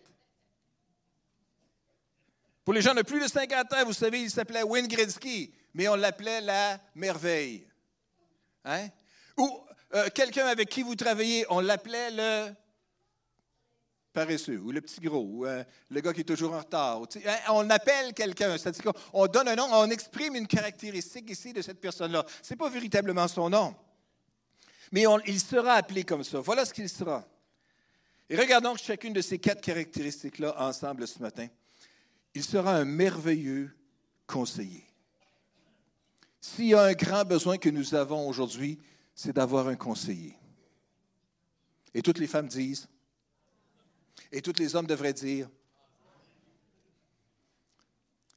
Pour 2.65 2.74
les 2.74 2.82
gens 2.82 2.96
de 2.96 3.03
plus 3.03 3.22
de 3.22 3.27
50 3.27 3.74
ans, 3.74 3.86
vous 3.86 3.94
savez, 3.94 4.22
il 4.22 4.32
s'appelait 4.32 4.63
Wayne 4.63 4.88
Gretzky, 4.88 5.53
mais 5.74 5.88
on 5.88 5.96
l'appelait 5.96 6.41
la 6.41 6.79
merveille. 6.96 7.67
Hein? 8.65 8.88
Ou 9.38 9.62
euh, 9.94 10.10
quelqu'un 10.10 10.48
avec 10.48 10.70
qui 10.70 10.82
vous 10.82 10.96
travaillez, 10.96 11.46
on 11.50 11.60
l'appelait 11.60 12.12
le 12.12 12.53
paresseux, 14.18 14.58
ou 14.58 14.72
le 14.72 14.82
petit 14.82 15.00
gros, 15.00 15.22
ou 15.22 15.46
euh, 15.46 15.64
le 15.92 16.02
gars 16.02 16.12
qui 16.12 16.22
est 16.22 16.24
toujours 16.24 16.52
en 16.52 16.58
retard. 16.58 17.04
Hein, 17.04 17.36
on 17.50 17.70
appelle 17.70 18.16
quelqu'un, 18.16 18.58
c'est-à-dire 18.58 18.92
qu'on 18.92 19.28
donne 19.28 19.48
un 19.48 19.56
nom, 19.56 19.68
on 19.72 19.92
exprime 19.92 20.36
une 20.36 20.48
caractéristique 20.48 21.30
ici 21.30 21.54
de 21.54 21.62
cette 21.62 21.80
personne-là. 21.80 22.26
Ce 22.42 22.52
n'est 22.52 22.58
pas 22.58 22.68
véritablement 22.68 23.28
son 23.28 23.48
nom. 23.48 23.76
Mais 24.92 25.04
il 25.28 25.40
sera 25.40 25.74
appelé 25.74 26.04
comme 26.04 26.24
ça. 26.24 26.40
Voilà 26.40 26.66
ce 26.66 26.74
qu'il 26.74 26.90
sera. 26.90 27.28
Et 28.28 28.36
regardons 28.36 28.76
chacune 28.76 29.14
de 29.14 29.22
ces 29.22 29.38
quatre 29.38 29.62
caractéristiques-là 29.62 30.56
ensemble 30.68 31.08
ce 31.08 31.20
matin. 31.20 31.48
Il 32.34 32.44
sera 32.44 32.72
un 32.74 32.86
merveilleux 32.86 33.70
conseiller. 34.26 34.84
S'il 36.42 36.70
y 36.70 36.74
a 36.74 36.82
un 36.82 36.94
grand 36.94 37.24
besoin 37.24 37.60
que 37.60 37.70
nous 37.70 37.94
avons 37.94 38.28
aujourd'hui, 38.28 38.80
c'est 39.14 39.34
d'avoir 39.34 39.68
un 39.68 39.76
conseiller. 39.76 40.36
Et 41.94 42.02
toutes 42.02 42.18
les 42.18 42.28
femmes 42.28 42.48
disent, 42.48 42.88
et 44.32 44.42
tous 44.42 44.60
les 44.60 44.76
hommes 44.76 44.88
devraient 44.88 45.14
dire. 45.14 45.50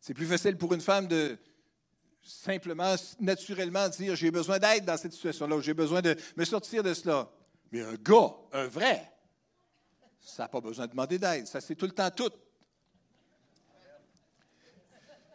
C'est 0.00 0.14
plus 0.14 0.26
facile 0.26 0.56
pour 0.56 0.72
une 0.72 0.80
femme 0.80 1.06
de 1.06 1.38
simplement, 2.22 2.94
naturellement 3.18 3.88
dire 3.88 4.16
j'ai 4.16 4.30
besoin 4.30 4.58
d'aide 4.58 4.84
dans 4.84 4.96
cette 4.96 5.12
situation-là, 5.12 5.60
j'ai 5.60 5.74
besoin 5.74 6.00
de 6.00 6.16
me 6.36 6.44
sortir 6.44 6.82
de 6.82 6.94
cela. 6.94 7.30
Mais 7.72 7.82
un 7.82 7.94
gars, 7.94 8.34
un 8.52 8.66
vrai, 8.66 9.12
ça 10.20 10.44
n'a 10.44 10.48
pas 10.48 10.60
besoin 10.60 10.86
de 10.86 10.90
demander 10.90 11.18
d'aide, 11.18 11.46
ça 11.46 11.60
c'est 11.60 11.74
tout 11.74 11.86
le 11.86 11.92
temps 11.92 12.10
tout. 12.10 12.32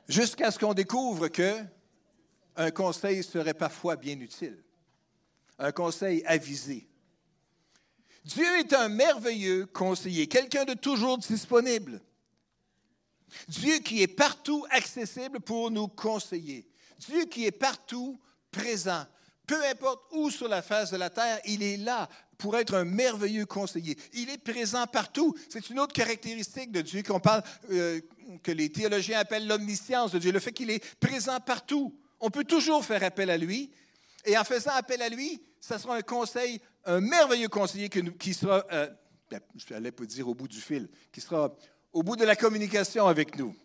Jusqu'à 0.07 0.51
ce 0.51 0.59
qu'on 0.59 0.73
découvre 0.73 1.27
que 1.29 1.63
un 2.55 2.71
conseil 2.71 3.23
serait 3.23 3.53
parfois 3.53 3.95
bien 3.95 4.19
utile, 4.19 4.63
un 5.57 5.71
conseil 5.71 6.23
avisé. 6.25 6.87
Dieu 8.25 8.57
est 8.57 8.73
un 8.73 8.89
merveilleux 8.89 9.67
conseiller, 9.67 10.27
quelqu'un 10.27 10.65
de 10.65 10.73
toujours 10.73 11.19
disponible. 11.19 12.01
Dieu 13.47 13.77
qui 13.79 14.01
est 14.01 14.07
partout 14.07 14.65
accessible 14.71 15.39
pour 15.39 15.69
nous 15.69 15.87
conseiller. 15.87 16.67
Dieu 16.97 17.25
qui 17.25 17.45
est 17.45 17.51
partout 17.51 18.19
présent. 18.51 19.05
Peu 19.45 19.63
importe 19.65 20.01
où 20.11 20.31
sur 20.31 20.47
la 20.47 20.63
face 20.63 20.89
de 20.89 20.97
la 20.97 21.11
terre, 21.11 21.39
il 21.45 21.61
est 21.61 21.77
là 21.77 22.09
pour 22.39 22.57
être 22.57 22.73
un 22.73 22.83
merveilleux 22.83 23.45
conseiller. 23.45 23.95
Il 24.13 24.29
est 24.31 24.39
présent 24.39 24.87
partout. 24.87 25.35
C'est 25.47 25.69
une 25.69 25.79
autre 25.79 25.93
caractéristique 25.93 26.71
de 26.71 26.81
Dieu 26.81 27.03
qu'on 27.03 27.19
parle, 27.19 27.43
euh, 27.71 28.01
que 28.41 28.51
les 28.51 28.71
théologiens 28.71 29.19
appellent 29.19 29.47
l'omniscience 29.47 30.11
de 30.11 30.17
Dieu, 30.17 30.31
le 30.31 30.39
fait 30.39 30.51
qu'il 30.51 30.71
est 30.71 30.83
présent 30.99 31.39
partout. 31.39 31.95
On 32.19 32.31
peut 32.31 32.43
toujours 32.43 32.83
faire 32.83 33.03
appel 33.03 33.29
à 33.29 33.37
lui. 33.37 33.71
Et 34.25 34.35
en 34.35 34.43
faisant 34.43 34.71
appel 34.71 35.03
à 35.03 35.09
lui, 35.09 35.39
ça 35.61 35.77
sera 35.77 35.95
un 35.95 36.01
conseil 36.01 36.59
un 36.85 37.01
merveilleux 37.01 37.49
conseiller 37.49 37.89
qui, 37.89 38.33
sera, 38.33 38.65
euh, 38.71 38.89
ben, 39.29 39.41
je 39.55 39.73
n'allais 39.73 39.91
pas 39.91 40.05
dire 40.05 40.27
au 40.27 40.35
bout 40.35 40.47
du 40.47 40.61
fil, 40.61 40.89
qui 41.11 41.21
sera 41.21 41.55
au 41.91 42.03
bout 42.03 42.15
de 42.15 42.25
la 42.25 42.35
communication 42.35 43.07
avec 43.07 43.37
nous. 43.37 43.55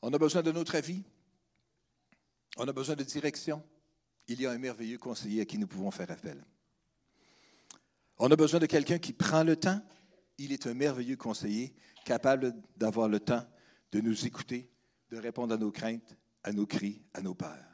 On 0.00 0.12
a 0.12 0.18
besoin 0.18 0.42
de 0.42 0.52
notre 0.52 0.76
avis. 0.76 1.02
On 2.56 2.66
a 2.66 2.72
besoin 2.72 2.94
de 2.96 3.04
direction. 3.04 3.62
Il 4.28 4.40
y 4.40 4.46
a 4.46 4.50
un 4.50 4.58
merveilleux 4.58 4.98
conseiller 4.98 5.42
à 5.42 5.44
qui 5.44 5.58
nous 5.58 5.66
pouvons 5.66 5.90
faire 5.90 6.10
appel. 6.10 6.44
On 8.18 8.30
a 8.30 8.36
besoin 8.36 8.60
de 8.60 8.66
quelqu'un 8.66 8.98
qui 8.98 9.12
prend 9.12 9.42
le 9.42 9.56
temps. 9.56 9.80
Il 10.38 10.52
est 10.52 10.66
un 10.66 10.74
merveilleux 10.74 11.16
conseiller 11.16 11.74
capable 12.04 12.54
d'avoir 12.76 13.08
le 13.08 13.20
temps 13.20 13.44
de 13.92 14.00
nous 14.00 14.26
écouter, 14.26 14.70
de 15.10 15.18
répondre 15.18 15.54
à 15.54 15.56
nos 15.56 15.70
craintes, 15.70 16.16
à 16.44 16.52
nos 16.52 16.66
cris, 16.66 17.02
à 17.14 17.22
nos 17.22 17.34
peurs. 17.34 17.68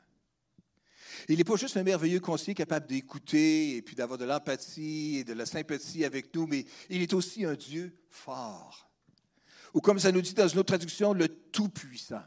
Il 1.28 1.38
n'est 1.38 1.44
pas 1.44 1.56
juste 1.56 1.76
un 1.76 1.82
merveilleux 1.82 2.20
conseiller 2.20 2.54
capable 2.54 2.86
d'écouter 2.86 3.76
et 3.76 3.82
puis 3.82 3.94
d'avoir 3.94 4.18
de 4.18 4.24
l'empathie 4.24 5.18
et 5.18 5.24
de 5.24 5.32
la 5.32 5.46
sympathie 5.46 6.04
avec 6.04 6.34
nous, 6.34 6.46
mais 6.46 6.66
il 6.90 7.02
est 7.02 7.12
aussi 7.14 7.44
un 7.44 7.54
Dieu 7.54 7.96
fort. 8.10 8.90
Ou 9.72 9.80
comme 9.80 9.98
ça 9.98 10.12
nous 10.12 10.22
dit 10.22 10.34
dans 10.34 10.48
une 10.48 10.58
autre 10.58 10.68
traduction, 10.68 11.12
le 11.12 11.28
Tout-Puissant, 11.28 12.22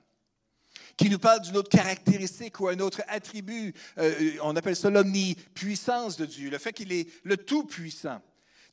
qui 0.97 1.09
nous 1.09 1.19
parle 1.19 1.41
d'une 1.41 1.57
autre 1.57 1.69
caractéristique 1.69 2.59
ou 2.59 2.67
un 2.67 2.79
autre 2.79 3.01
attribut. 3.07 3.73
Euh, 3.97 4.37
on 4.41 4.55
appelle 4.55 4.75
ça 4.75 4.89
l'omnipuissance 4.89 6.17
de 6.17 6.25
Dieu, 6.25 6.49
le 6.49 6.57
fait 6.57 6.73
qu'il 6.73 6.91
est 6.91 7.07
le 7.23 7.37
Tout-Puissant. 7.37 8.21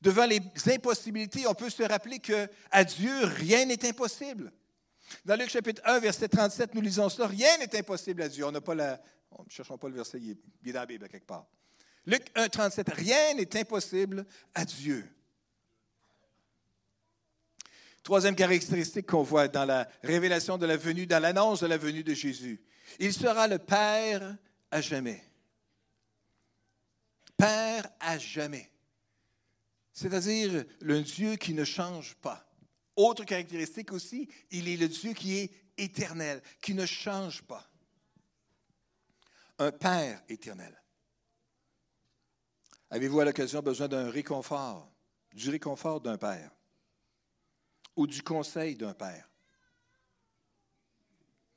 Devant 0.01 0.27
les 0.27 0.41
impossibilités, 0.67 1.47
on 1.47 1.55
peut 1.55 1.71
se 1.71 1.83
rappeler 1.83 2.19
qu'à 2.19 2.85
Dieu, 2.85 3.13
rien 3.25 3.65
n'est 3.65 3.87
impossible. 3.87 4.53
Dans 5.25 5.37
Luc 5.37 5.51
chapitre 5.51 5.83
1, 5.85 6.01
verset 6.01 6.29
37, 6.29 6.75
nous 6.75 6.81
lisons 6.81 7.09
cela. 7.09 7.29
Rien 7.29 7.59
n'est 7.59 7.77
impossible 7.77 8.23
à 8.23 8.29
Dieu. 8.29 8.45
On 8.45 8.53
ne 8.53 9.51
cherchons 9.51 9.79
pas 9.79 9.89
le 9.89 9.95
verset, 9.95 10.21
il 10.21 10.31
est, 10.31 10.73
dans 10.73 10.81
la 10.81 10.87
Bible 10.87 11.09
quelque 11.09 11.27
part. 11.27 11.47
Luc 12.07 12.27
1, 12.35 12.49
37. 12.49 12.89
Rien 12.91 13.35
n'est 13.35 13.57
impossible 13.57 14.27
à 14.55 14.65
Dieu. 14.65 15.09
Troisième 18.03 18.37
caractéristique 18.37 19.07
qu'on 19.07 19.23
voit 19.23 19.49
dans 19.49 19.65
la 19.65 19.89
révélation 20.03 20.59
de 20.59 20.67
la 20.67 20.77
venue, 20.77 21.07
dans 21.07 21.23
l'annonce 21.23 21.61
de 21.61 21.67
la 21.67 21.79
venue 21.79 22.05
de 22.05 22.13
Jésus. 22.13 22.61
Il 22.99 23.15
sera 23.15 23.49
le 23.49 23.59
Père 23.59 24.37
à 24.71 24.81
jamais. 24.83 25.25
Père 27.37 27.89
à 28.01 28.19
jamais. 28.19 28.71
C'est-à-dire 29.93 30.65
le 30.81 31.03
Dieu 31.03 31.37
qui 31.37 31.55
ne 31.55 31.65
change 31.65 32.15
pas. 32.17 32.47
Autre 32.97 33.25
caractéristique 33.25 33.93
aussi, 33.93 34.29
il 34.51 34.69
est 34.69 34.77
le 34.77 34.89
Dieu 34.89 35.13
qui 35.13 35.37
est 35.37 35.51
éternel, 35.77 36.43
qui 36.61 36.75
ne 36.75 36.87
change 36.87 37.43
pas. 37.43 37.69
Un 39.59 39.73
Père 39.73 40.23
éternel. 40.29 40.81
Avez-vous 42.91 43.21
à 43.21 43.25
l'occasion 43.25 43.61
besoin 43.61 43.89
d'un 43.89 44.11
réconfort, 44.11 44.93
du 45.33 45.51
réconfort 45.51 46.01
d'un 46.01 46.17
Père? 46.17 46.51
Ou 47.97 48.07
du 48.07 48.23
conseil 48.23 48.77
d'un 48.77 48.95
Père? 48.95 49.29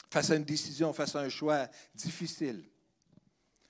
Face 0.10 0.32
à 0.32 0.36
une 0.36 0.46
décision, 0.46 0.94
face 0.94 1.16
à 1.16 1.20
un 1.20 1.30
choix 1.30 1.68
difficile, 1.94 2.68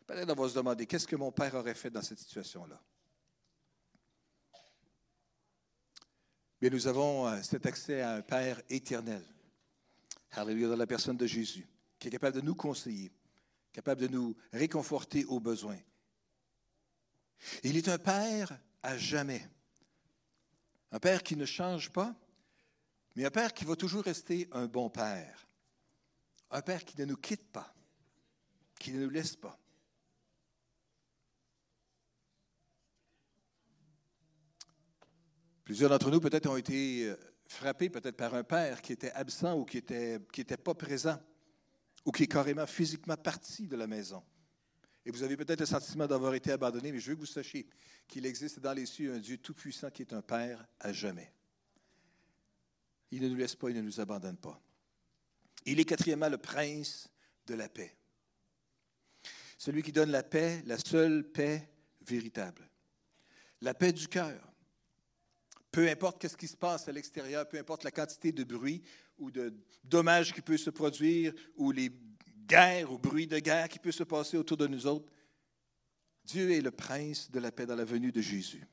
peut-être 0.06 0.30
on 0.30 0.42
va 0.42 0.50
se 0.50 0.56
demander 0.56 0.86
qu'est-ce 0.86 1.08
que 1.08 1.16
mon 1.16 1.32
Père 1.32 1.56
aurait 1.56 1.74
fait 1.74 1.90
dans 1.90 2.02
cette 2.02 2.20
situation-là? 2.20 2.82
Mais 6.62 6.70
nous 6.70 6.88
avons 6.88 7.28
euh, 7.28 7.42
cet 7.44 7.66
accès 7.66 8.02
à 8.02 8.14
un 8.14 8.22
Père 8.22 8.62
éternel. 8.70 9.24
Alléluia, 10.32 10.68
dans 10.68 10.76
la 10.76 10.88
personne 10.88 11.18
de 11.18 11.28
Jésus, 11.28 11.68
qui 12.00 12.08
est 12.08 12.12
capable 12.12 12.38
de 12.38 12.46
nous 12.46 12.56
conseiller, 12.56 13.12
capable 13.72 14.02
de 14.02 14.08
nous 14.08 14.36
réconforter 14.52 15.26
aux 15.26 15.40
besoins. 15.40 15.80
Il 17.64 17.78
est 17.78 17.88
un 17.88 17.98
Père 17.98 18.60
à 18.82 18.98
jamais. 18.98 19.48
Un 20.92 21.00
Père 21.00 21.24
qui 21.24 21.36
ne 21.36 21.46
change 21.46 21.92
pas, 21.92 22.16
mais 23.16 23.26
un 23.26 23.32
Père 23.32 23.54
qui 23.54 23.66
va 23.66 23.76
toujours 23.76 24.04
rester 24.04 24.48
un 24.52 24.66
bon 24.66 24.90
Père. 24.90 25.48
Un 26.50 26.62
Père 26.62 26.86
qui 26.86 27.00
ne 27.00 27.06
nous 27.06 27.18
quitte 27.18 27.52
pas, 27.52 27.74
qui 28.80 28.92
ne 28.92 29.04
nous 29.04 29.10
laisse 29.10 29.36
pas. 29.36 29.60
Plusieurs 35.68 35.90
d'entre 35.90 36.10
nous 36.10 36.22
peut-être 36.22 36.50
ont 36.50 36.56
été 36.56 37.10
euh, 37.10 37.18
frappés 37.46 37.90
peut-être 37.90 38.16
par 38.16 38.34
un 38.36 38.46
père 38.46 38.82
qui 38.82 38.94
était 38.94 39.12
absent 39.12 39.60
ou 39.60 39.66
qui 39.66 39.76
n'était 39.76 40.18
qui 40.32 40.40
était 40.40 40.56
pas 40.56 40.74
présent 40.74 41.22
ou 42.06 42.14
qui 42.14 42.24
est 42.24 42.28
carrément 42.28 42.66
physiquement 42.66 43.18
parti 43.18 43.68
de 43.68 43.76
la 43.76 43.86
maison. 43.86 44.24
Et 45.06 45.12
vous 45.12 45.24
avez 45.24 45.36
peut-être 45.36 45.60
le 45.60 45.66
sentiment 45.66 46.08
d'avoir 46.08 46.36
été 46.36 46.54
abandonné, 46.54 46.94
mais 46.94 47.02
je 47.02 47.10
veux 47.10 47.16
que 47.16 47.20
vous 47.20 47.26
sachiez 47.26 47.68
qu'il 48.08 48.26
existe 48.26 48.62
dans 48.62 48.72
les 48.72 48.86
cieux 48.86 49.14
un 49.14 49.20
Dieu 49.20 49.40
tout-puissant 49.40 49.90
qui 49.90 50.04
est 50.04 50.14
un 50.14 50.22
Père 50.22 50.66
à 50.80 50.94
jamais. 50.94 51.34
Il 53.12 53.22
ne 53.24 53.28
nous 53.28 53.36
laisse 53.36 53.58
pas, 53.58 53.70
il 53.70 53.76
ne 53.76 53.82
nous 53.82 54.00
abandonne 54.00 54.38
pas. 54.38 54.62
Il 55.66 55.82
est 55.82 55.86
quatrièmement 55.86 56.30
le 56.30 56.38
prince 56.38 57.10
de 57.46 57.56
la 57.56 57.68
paix. 57.68 57.94
Celui 59.58 59.84
qui 59.84 59.92
donne 59.92 60.12
la 60.12 60.24
paix, 60.24 60.64
la 60.66 60.78
seule 60.78 61.30
paix 61.30 61.70
véritable. 62.06 62.70
La 63.60 63.74
paix 63.74 63.92
du 63.92 64.08
cœur. 64.08 64.48
Peu 65.72 65.88
importe 65.90 66.28
ce 66.28 66.38
qui 66.38 66.48
se 66.48 66.58
passe 66.58 66.88
à 66.88 66.92
l'extérieur, 66.92 67.48
peu 67.48 67.58
importe 67.58 67.84
la 67.84 67.92
quantité 67.92 68.32
de 68.32 68.44
bruit 68.44 68.82
ou 69.18 69.32
de 69.32 69.54
dommages 69.84 70.34
qui 70.34 70.42
peut 70.42 70.58
se 70.58 70.70
produire 70.70 71.34
ou 71.56 71.72
les 71.72 71.92
guerre 72.48 72.92
ou 72.92 72.98
bruit 72.98 73.28
de 73.28 73.40
guerre 73.40 73.68
qui 73.68 73.80
peut 73.80 73.92
se 73.92 74.04
passer 74.04 74.38
autour 74.38 74.58
de 74.58 74.68
nous 74.68 74.88
autres. 74.88 75.12
Dieu 76.24 76.52
est 76.52 76.62
le 76.62 76.72
prince 76.72 77.30
de 77.30 77.40
la 77.40 77.52
paix 77.52 77.66
dans 77.66 77.76
la 77.76 77.86
venue 77.86 78.12
de 78.12 78.22
Jésus. 78.22 78.66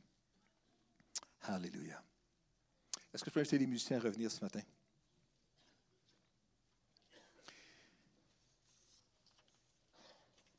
Alléluia. 1.42 2.02
Est-ce 3.12 3.22
que 3.22 3.30
je 3.30 3.34
peux 3.34 3.40
inviter 3.40 3.58
les 3.58 3.66
musiciens 3.66 3.98
à 3.98 4.00
revenir 4.00 4.30
ce 4.30 4.40
matin? 4.40 4.62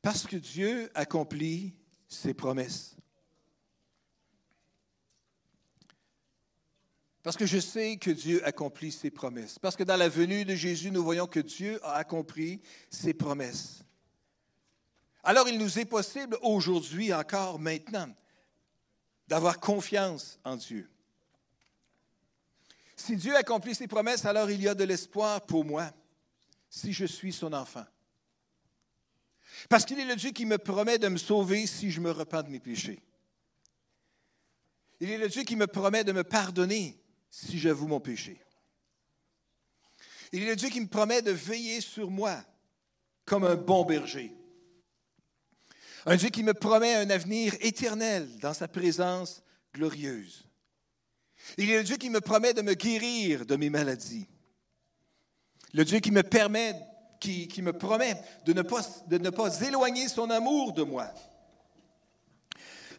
Parce 0.01 0.27
que 0.27 0.35
Dieu 0.35 0.91
accomplit 0.93 1.73
ses 2.07 2.33
promesses. 2.33 2.95
Parce 7.25 7.37
que 7.37 7.47
je 7.47 7.57
sais 7.57 7.97
que 7.97 8.11
Dieu 8.11 8.45
accomplit 8.45 8.91
ses 8.91 9.09
promesses. 9.09 9.57
Parce 9.57 9.75
que 9.75 9.81
dans 9.83 9.95
la 9.95 10.09
venue 10.09 10.45
de 10.45 10.53
Jésus, 10.53 10.91
nous 10.91 11.03
voyons 11.03 11.25
que 11.25 11.39
Dieu 11.39 11.83
a 11.83 11.95
accompli 11.95 12.61
ses 12.91 13.15
promesses. 13.15 13.83
Alors 15.23 15.49
il 15.49 15.57
nous 15.57 15.79
est 15.79 15.85
possible 15.85 16.37
aujourd'hui, 16.43 17.11
encore 17.11 17.57
maintenant, 17.57 18.13
d'avoir 19.27 19.59
confiance 19.59 20.37
en 20.43 20.55
Dieu. 20.55 20.87
Si 22.95 23.15
Dieu 23.15 23.35
accomplit 23.35 23.73
ses 23.73 23.87
promesses, 23.87 24.23
alors 24.25 24.51
il 24.51 24.61
y 24.61 24.67
a 24.67 24.75
de 24.75 24.83
l'espoir 24.83 25.41
pour 25.47 25.65
moi, 25.65 25.91
si 26.69 26.93
je 26.93 27.05
suis 27.05 27.33
son 27.33 27.53
enfant. 27.53 27.87
Parce 29.67 29.83
qu'il 29.83 29.99
est 29.99 30.05
le 30.05 30.15
Dieu 30.15 30.29
qui 30.29 30.45
me 30.45 30.59
promet 30.59 30.99
de 30.99 31.07
me 31.07 31.17
sauver 31.17 31.65
si 31.65 31.89
je 31.89 32.01
me 32.01 32.11
repens 32.11 32.43
de 32.43 32.49
mes 32.49 32.59
péchés. 32.59 33.01
Il 34.99 35.09
est 35.09 35.17
le 35.17 35.27
Dieu 35.27 35.41
qui 35.41 35.55
me 35.55 35.65
promet 35.65 36.03
de 36.03 36.11
me 36.11 36.23
pardonner 36.23 37.01
si 37.35 37.59
j'avoue 37.59 37.87
mon 37.87 37.99
péché. 37.99 38.39
Il 40.31 40.43
est 40.43 40.47
le 40.47 40.55
Dieu 40.55 40.69
qui 40.69 40.79
me 40.79 40.87
promet 40.87 41.21
de 41.21 41.31
veiller 41.31 41.81
sur 41.81 42.09
moi 42.09 42.41
comme 43.25 43.43
un 43.43 43.55
bon 43.55 43.83
berger. 43.83 44.33
Un 46.05 46.15
Dieu 46.15 46.29
qui 46.29 46.43
me 46.43 46.53
promet 46.53 46.95
un 46.95 47.09
avenir 47.09 47.53
éternel 47.59 48.29
dans 48.39 48.53
sa 48.53 48.69
présence 48.69 49.43
glorieuse. 49.73 50.47
Il 51.57 51.69
est 51.69 51.77
le 51.77 51.83
Dieu 51.83 51.97
qui 51.97 52.09
me 52.09 52.21
promet 52.21 52.53
de 52.53 52.61
me 52.61 52.73
guérir 52.73 53.45
de 53.45 53.57
mes 53.57 53.69
maladies. 53.69 54.27
Le 55.73 55.83
Dieu 55.83 55.99
qui 55.99 56.11
me 56.11 56.23
permet, 56.23 56.73
qui, 57.19 57.61
me 57.61 57.73
promet 57.73 58.15
de 58.45 58.53
ne, 58.53 58.61
pas, 58.61 58.81
de 59.07 59.17
ne 59.17 59.29
pas 59.29 59.59
éloigner 59.61 60.07
son 60.07 60.29
amour 60.29 60.71
de 60.71 60.83
moi. 60.83 61.13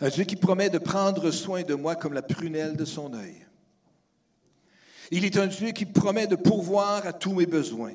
Un 0.01 0.11
Dieu 0.11 0.25
qui 0.25 0.37
promet 0.37 0.69
de 0.69 0.79
prendre 0.79 1.31
soin 1.31 1.63
de 1.63 1.75
moi 1.75 1.97
comme 1.97 2.13
la 2.13 2.23
prunelle 2.23 2.77
de 2.77 2.85
son 2.85 3.15
œil. 3.15 3.46
Il 5.11 5.25
est 5.25 5.37
un 5.37 5.47
Dieu 5.47 5.71
qui 5.71 5.87
promet 5.87 6.27
de 6.27 6.37
pourvoir 6.37 7.07
à 7.07 7.13
tous 7.13 7.35
mes 7.35 7.47
besoins. 7.47 7.95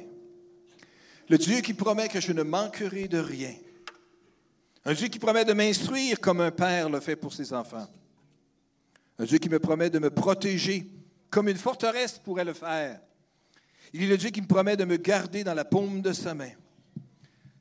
Le 1.30 1.38
Dieu 1.38 1.62
qui 1.62 1.74
promet 1.74 2.08
que 2.08 2.22
je 2.22 2.34
ne 2.34 2.44
manquerai 2.44 3.08
de 3.08 3.18
rien. 3.18 3.54
Un 4.86 4.94
Dieu 4.94 5.08
qui 5.08 5.20
promet 5.20 5.46
de 5.46 5.54
m'instruire 5.54 6.20
comme 6.20 6.42
un 6.42 6.52
père 6.52 6.90
le 6.90 7.00
fait 7.00 7.16
pour 7.16 7.34
ses 7.34 7.54
enfants. 7.54 7.88
Un 9.20 9.26
Dieu 9.26 9.38
qui 9.38 9.50
me 9.50 9.60
promet 9.60 9.90
de 9.90 10.00
me 10.00 10.10
protéger 10.10 10.88
comme 11.30 11.48
une 11.48 11.58
forteresse 11.58 12.20
pourrait 12.20 12.46
le 12.46 12.54
faire. 12.54 13.00
Il 13.94 14.04
est 14.04 14.08
le 14.08 14.18
Dieu 14.18 14.30
qui 14.30 14.42
me 14.42 14.48
promet 14.48 14.78
de 14.78 14.86
me 14.86 14.98
garder 14.98 15.44
dans 15.44 15.54
la 15.54 15.66
paume 15.66 16.02
de 16.02 16.14
sa 16.14 16.34
main. 16.34 16.52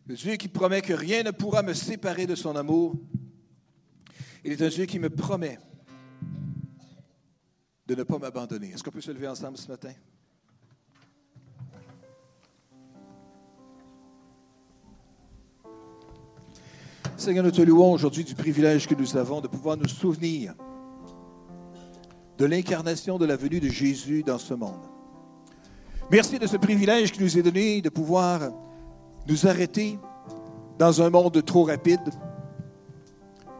Le 0.06 0.14
Dieu 0.14 0.36
qui 0.36 0.48
promet 0.48 0.80
que 0.80 0.92
rien 0.92 1.22
ne 1.22 1.30
pourra 1.30 1.62
me 1.62 1.74
séparer 1.74 2.26
de 2.26 2.34
son 2.34 2.56
amour. 2.56 2.96
Il 4.44 4.52
est 4.52 4.62
un 4.62 4.68
Dieu 4.68 4.86
qui 4.86 4.98
me 4.98 5.10
promet 5.10 5.58
de 7.90 7.96
ne 7.96 8.04
pas 8.04 8.18
m'abandonner. 8.18 8.68
Est-ce 8.68 8.84
qu'on 8.84 8.92
peut 8.92 9.00
se 9.00 9.10
lever 9.10 9.26
ensemble 9.26 9.58
ce 9.58 9.68
matin? 9.68 9.90
Seigneur, 17.16 17.42
nous 17.42 17.50
te 17.50 17.62
louons 17.62 17.90
aujourd'hui 17.90 18.22
du 18.22 18.36
privilège 18.36 18.86
que 18.86 18.94
nous 18.94 19.16
avons 19.16 19.40
de 19.40 19.48
pouvoir 19.48 19.76
nous 19.76 19.88
souvenir 19.88 20.54
de 22.38 22.44
l'incarnation 22.44 23.18
de 23.18 23.26
la 23.26 23.34
venue 23.34 23.58
de 23.58 23.68
Jésus 23.68 24.22
dans 24.22 24.38
ce 24.38 24.54
monde. 24.54 24.86
Merci 26.12 26.38
de 26.38 26.46
ce 26.46 26.58
privilège 26.58 27.10
qui 27.10 27.20
nous 27.20 27.38
est 27.38 27.42
donné 27.42 27.82
de 27.82 27.88
pouvoir 27.88 28.52
nous 29.26 29.48
arrêter 29.48 29.98
dans 30.78 31.02
un 31.02 31.10
monde 31.10 31.44
trop 31.44 31.64
rapide, 31.64 32.08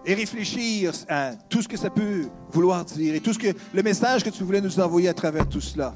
et 0.05 0.15
réfléchir 0.15 0.93
à 1.09 1.33
tout 1.49 1.63
ce 1.63 1.69
que 1.69 1.77
ça 1.77 1.91
peut 1.91 2.27
vouloir 2.51 2.85
dire 2.85 3.15
et 3.15 3.21
tout 3.21 3.33
ce 3.33 3.39
que 3.39 3.55
le 3.75 3.83
message 3.83 4.25
que 4.25 4.31
tu 4.31 4.45
voulais 4.45 4.61
nous 4.61 4.81
envoyer 4.81 5.09
à 5.09 5.15
travers 5.15 5.49
tout 5.49 5.61
cela. 5.61 5.95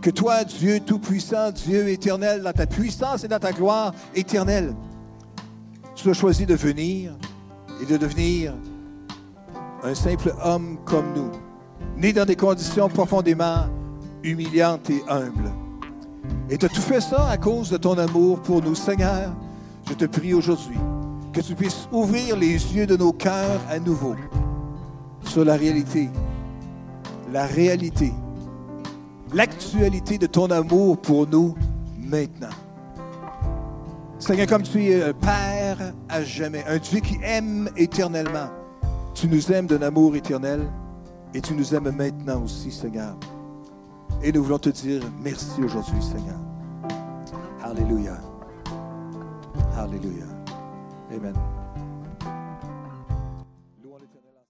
Que 0.00 0.10
toi, 0.10 0.44
Dieu 0.44 0.80
Tout-Puissant, 0.80 1.50
Dieu 1.50 1.88
éternel, 1.88 2.42
dans 2.42 2.52
ta 2.52 2.66
puissance 2.66 3.24
et 3.24 3.28
dans 3.28 3.38
ta 3.38 3.52
gloire 3.52 3.92
éternelle, 4.14 4.74
tu 5.94 6.08
as 6.10 6.14
choisi 6.14 6.46
de 6.46 6.54
venir 6.54 7.12
et 7.82 7.86
de 7.86 7.96
devenir 7.96 8.54
un 9.82 9.94
simple 9.94 10.34
homme 10.42 10.78
comme 10.84 11.12
nous, 11.14 11.30
né 11.96 12.12
dans 12.12 12.24
des 12.24 12.36
conditions 12.36 12.88
profondément 12.88 13.66
humiliantes 14.22 14.90
et 14.90 15.02
humbles. 15.08 15.52
Et 16.50 16.58
tu 16.58 16.66
as 16.66 16.68
tout 16.68 16.80
fait 16.80 17.00
ça 17.00 17.28
à 17.28 17.36
cause 17.36 17.70
de 17.70 17.76
ton 17.76 17.98
amour 17.98 18.40
pour 18.40 18.62
nous, 18.62 18.74
Seigneur. 18.74 19.34
Je 19.88 19.94
te 19.94 20.04
prie 20.04 20.34
aujourd'hui 20.34 20.78
que 21.36 21.42
tu 21.42 21.54
puisses 21.54 21.86
ouvrir 21.92 22.34
les 22.34 22.54
yeux 22.74 22.86
de 22.86 22.96
nos 22.96 23.12
cœurs 23.12 23.60
à 23.68 23.78
nouveau 23.78 24.14
sur 25.22 25.44
la 25.44 25.54
réalité, 25.54 26.08
la 27.30 27.44
réalité, 27.44 28.10
l'actualité 29.34 30.16
de 30.16 30.26
ton 30.26 30.50
amour 30.50 30.96
pour 30.96 31.26
nous 31.26 31.54
maintenant. 31.98 32.56
Seigneur, 34.18 34.46
comme 34.46 34.62
tu 34.62 34.86
es 34.86 35.02
un 35.02 35.12
Père 35.12 35.92
à 36.08 36.22
jamais, 36.22 36.64
un 36.66 36.78
Dieu 36.78 37.00
qui 37.00 37.18
aime 37.22 37.68
éternellement, 37.76 38.48
tu 39.12 39.28
nous 39.28 39.52
aimes 39.52 39.66
d'un 39.66 39.82
amour 39.82 40.16
éternel 40.16 40.66
et 41.34 41.42
tu 41.42 41.52
nous 41.52 41.74
aimes 41.74 41.90
maintenant 41.90 42.44
aussi, 42.44 42.72
Seigneur. 42.72 43.14
Et 44.22 44.32
nous 44.32 44.42
voulons 44.42 44.58
te 44.58 44.70
dire 44.70 45.02
merci 45.22 45.62
aujourd'hui, 45.62 46.00
Seigneur. 46.00 46.38
Alléluia. 47.62 48.16
Alléluia. 49.76 50.35
Amen. 51.12 51.65